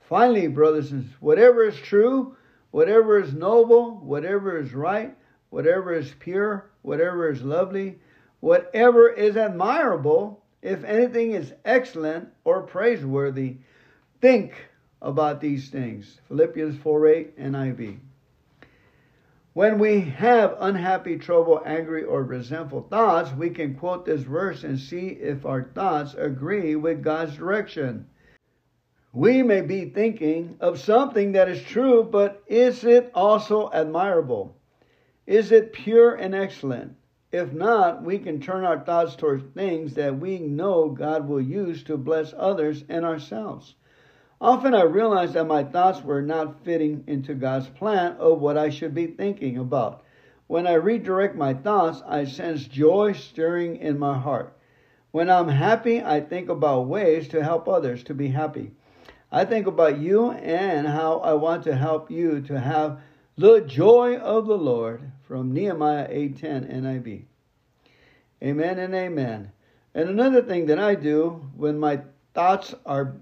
Finally, 0.00 0.48
brothers 0.48 0.90
and 0.90 1.04
sisters, 1.04 1.22
whatever 1.22 1.62
is 1.62 1.76
true, 1.76 2.36
whatever 2.72 3.20
is 3.20 3.32
noble, 3.32 4.00
whatever 4.00 4.58
is 4.58 4.74
right, 4.74 5.16
whatever 5.50 5.94
is 5.94 6.12
pure, 6.18 6.72
whatever 6.82 7.30
is 7.30 7.42
lovely, 7.42 8.00
whatever 8.40 9.08
is 9.08 9.36
admirable, 9.36 10.41
if 10.62 10.84
anything 10.84 11.32
is 11.32 11.52
excellent 11.64 12.28
or 12.44 12.62
praiseworthy, 12.62 13.56
think 14.20 14.54
about 15.02 15.40
these 15.40 15.68
things. 15.68 16.20
Philippians 16.28 16.78
4 16.78 17.06
8 17.08 17.38
NIV. 17.38 17.98
When 19.54 19.78
we 19.78 20.00
have 20.00 20.56
unhappy, 20.60 21.18
trouble, 21.18 21.60
angry, 21.66 22.04
or 22.04 22.22
resentful 22.22 22.86
thoughts, 22.88 23.32
we 23.32 23.50
can 23.50 23.74
quote 23.74 24.06
this 24.06 24.22
verse 24.22 24.64
and 24.64 24.78
see 24.78 25.08
if 25.08 25.44
our 25.44 25.64
thoughts 25.74 26.14
agree 26.14 26.74
with 26.74 27.02
God's 27.02 27.36
direction. 27.36 28.06
We 29.12 29.42
may 29.42 29.60
be 29.60 29.90
thinking 29.90 30.56
of 30.60 30.80
something 30.80 31.32
that 31.32 31.50
is 31.50 31.62
true, 31.62 32.02
but 32.02 32.42
is 32.46 32.82
it 32.84 33.10
also 33.14 33.70
admirable? 33.74 34.56
Is 35.26 35.52
it 35.52 35.74
pure 35.74 36.14
and 36.14 36.34
excellent? 36.34 36.96
If 37.32 37.54
not, 37.54 38.04
we 38.04 38.18
can 38.18 38.42
turn 38.42 38.62
our 38.62 38.78
thoughts 38.78 39.16
towards 39.16 39.44
things 39.54 39.94
that 39.94 40.20
we 40.20 40.38
know 40.38 40.90
God 40.90 41.26
will 41.26 41.40
use 41.40 41.82
to 41.84 41.96
bless 41.96 42.34
others 42.36 42.84
and 42.90 43.06
ourselves. 43.06 43.74
Often 44.38 44.74
I 44.74 44.82
realize 44.82 45.32
that 45.32 45.46
my 45.46 45.64
thoughts 45.64 46.04
were 46.04 46.20
not 46.20 46.62
fitting 46.62 47.04
into 47.06 47.32
God's 47.32 47.68
plan 47.68 48.16
of 48.18 48.40
what 48.42 48.58
I 48.58 48.68
should 48.68 48.92
be 48.92 49.06
thinking 49.06 49.56
about. 49.56 50.02
When 50.46 50.66
I 50.66 50.74
redirect 50.74 51.34
my 51.34 51.54
thoughts, 51.54 52.02
I 52.06 52.24
sense 52.26 52.66
joy 52.66 53.12
stirring 53.12 53.76
in 53.76 53.98
my 53.98 54.18
heart. 54.18 54.54
When 55.10 55.30
I'm 55.30 55.48
happy, 55.48 56.02
I 56.02 56.20
think 56.20 56.50
about 56.50 56.86
ways 56.86 57.28
to 57.28 57.42
help 57.42 57.66
others 57.66 58.04
to 58.04 58.14
be 58.14 58.28
happy. 58.28 58.72
I 59.30 59.46
think 59.46 59.66
about 59.66 59.98
you 59.98 60.32
and 60.32 60.86
how 60.86 61.20
I 61.20 61.32
want 61.32 61.64
to 61.64 61.76
help 61.76 62.10
you 62.10 62.42
to 62.42 62.60
have 62.60 63.00
the 63.38 63.62
joy 63.62 64.18
of 64.18 64.46
the 64.46 64.58
Lord 64.58 65.10
from 65.22 65.52
Nehemiah 65.52 66.08
8:10 66.10 66.64
NIV. 66.68 67.24
Amen 68.42 68.78
and 68.78 68.94
amen. 68.94 69.52
And 69.94 70.08
another 70.08 70.42
thing 70.42 70.66
that 70.66 70.78
I 70.78 70.94
do 70.94 71.44
when 71.56 71.78
my 71.78 72.00
thoughts 72.34 72.74
are 72.86 73.14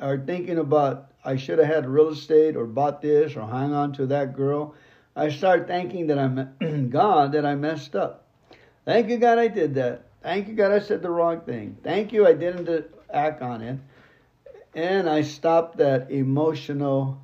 are 0.00 0.18
thinking 0.18 0.58
about 0.58 1.10
I 1.24 1.36
should 1.36 1.58
have 1.58 1.68
had 1.68 1.86
real 1.86 2.08
estate 2.08 2.56
or 2.56 2.66
bought 2.66 3.02
this 3.02 3.36
or 3.36 3.42
hung 3.42 3.74
on 3.74 3.92
to 3.94 4.06
that 4.06 4.36
girl, 4.36 4.74
I 5.16 5.28
start 5.28 5.66
thanking 5.66 6.06
that 6.06 6.18
I'm 6.18 6.88
God 6.90 7.32
that 7.32 7.44
I 7.44 7.54
messed 7.54 7.96
up. 7.96 8.26
Thank 8.84 9.08
you 9.10 9.18
God 9.18 9.38
I 9.38 9.48
did 9.48 9.74
that. 9.74 10.06
Thank 10.22 10.48
you 10.48 10.54
God 10.54 10.72
I 10.72 10.78
said 10.78 11.02
the 11.02 11.10
wrong 11.10 11.40
thing. 11.40 11.76
Thank 11.82 12.12
you 12.12 12.26
I 12.26 12.34
didn't 12.34 12.90
act 13.12 13.42
on 13.42 13.62
it. 13.62 13.78
And 14.74 15.08
I 15.08 15.22
stopped 15.22 15.78
that 15.78 16.10
emotional 16.10 17.20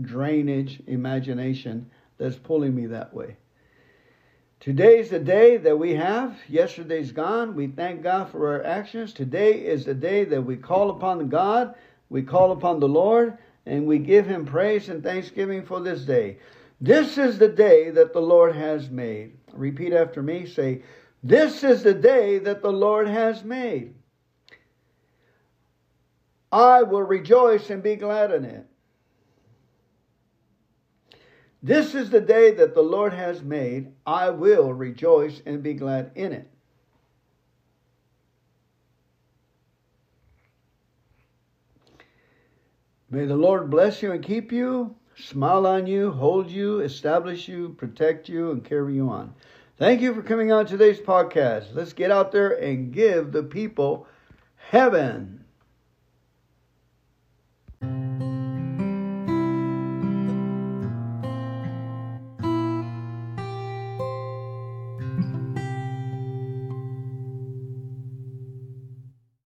drainage 0.00 0.82
imagination 0.86 1.90
that's 2.18 2.36
pulling 2.36 2.74
me 2.74 2.86
that 2.86 3.14
way. 3.14 3.36
Today's 4.60 5.10
the 5.10 5.18
day 5.18 5.58
that 5.58 5.78
we 5.78 5.94
have. 5.94 6.36
Yesterday's 6.48 7.12
gone. 7.12 7.54
We 7.54 7.68
thank 7.68 8.02
God 8.02 8.30
for 8.30 8.54
our 8.54 8.64
actions. 8.64 9.12
Today 9.12 9.52
is 9.52 9.84
the 9.84 9.94
day 9.94 10.24
that 10.24 10.42
we 10.42 10.56
call 10.56 10.90
upon 10.90 11.28
God, 11.28 11.74
we 12.08 12.22
call 12.22 12.52
upon 12.52 12.80
the 12.80 12.88
Lord, 12.88 13.36
and 13.66 13.86
we 13.86 13.98
give 13.98 14.26
Him 14.26 14.46
praise 14.46 14.88
and 14.88 15.02
thanksgiving 15.02 15.64
for 15.64 15.80
this 15.80 16.02
day. 16.02 16.38
This 16.80 17.18
is 17.18 17.38
the 17.38 17.48
day 17.48 17.90
that 17.90 18.12
the 18.12 18.20
Lord 18.20 18.54
has 18.56 18.90
made. 18.90 19.36
Repeat 19.52 19.92
after 19.92 20.22
me. 20.22 20.46
Say, 20.46 20.82
This 21.22 21.62
is 21.62 21.82
the 21.82 21.94
day 21.94 22.38
that 22.38 22.62
the 22.62 22.72
Lord 22.72 23.08
has 23.08 23.44
made. 23.44 23.94
I 26.50 26.82
will 26.82 27.02
rejoice 27.02 27.70
and 27.70 27.82
be 27.82 27.96
glad 27.96 28.30
in 28.32 28.44
it. 28.44 28.66
This 31.66 31.96
is 31.96 32.10
the 32.10 32.20
day 32.20 32.52
that 32.52 32.76
the 32.76 32.80
Lord 32.80 33.12
has 33.12 33.42
made. 33.42 33.88
I 34.06 34.30
will 34.30 34.72
rejoice 34.72 35.42
and 35.44 35.64
be 35.64 35.74
glad 35.74 36.12
in 36.14 36.32
it. 36.32 36.48
May 43.10 43.24
the 43.24 43.34
Lord 43.34 43.68
bless 43.68 44.00
you 44.00 44.12
and 44.12 44.22
keep 44.22 44.52
you, 44.52 44.94
smile 45.16 45.66
on 45.66 45.88
you, 45.88 46.12
hold 46.12 46.52
you, 46.52 46.78
establish 46.78 47.48
you, 47.48 47.70
protect 47.70 48.28
you, 48.28 48.52
and 48.52 48.64
carry 48.64 48.94
you 48.94 49.10
on. 49.10 49.34
Thank 49.76 50.02
you 50.02 50.14
for 50.14 50.22
coming 50.22 50.52
on 50.52 50.66
today's 50.66 51.00
podcast. 51.00 51.74
Let's 51.74 51.92
get 51.92 52.12
out 52.12 52.30
there 52.30 52.50
and 52.50 52.92
give 52.92 53.32
the 53.32 53.42
people 53.42 54.06
heaven. 54.54 55.44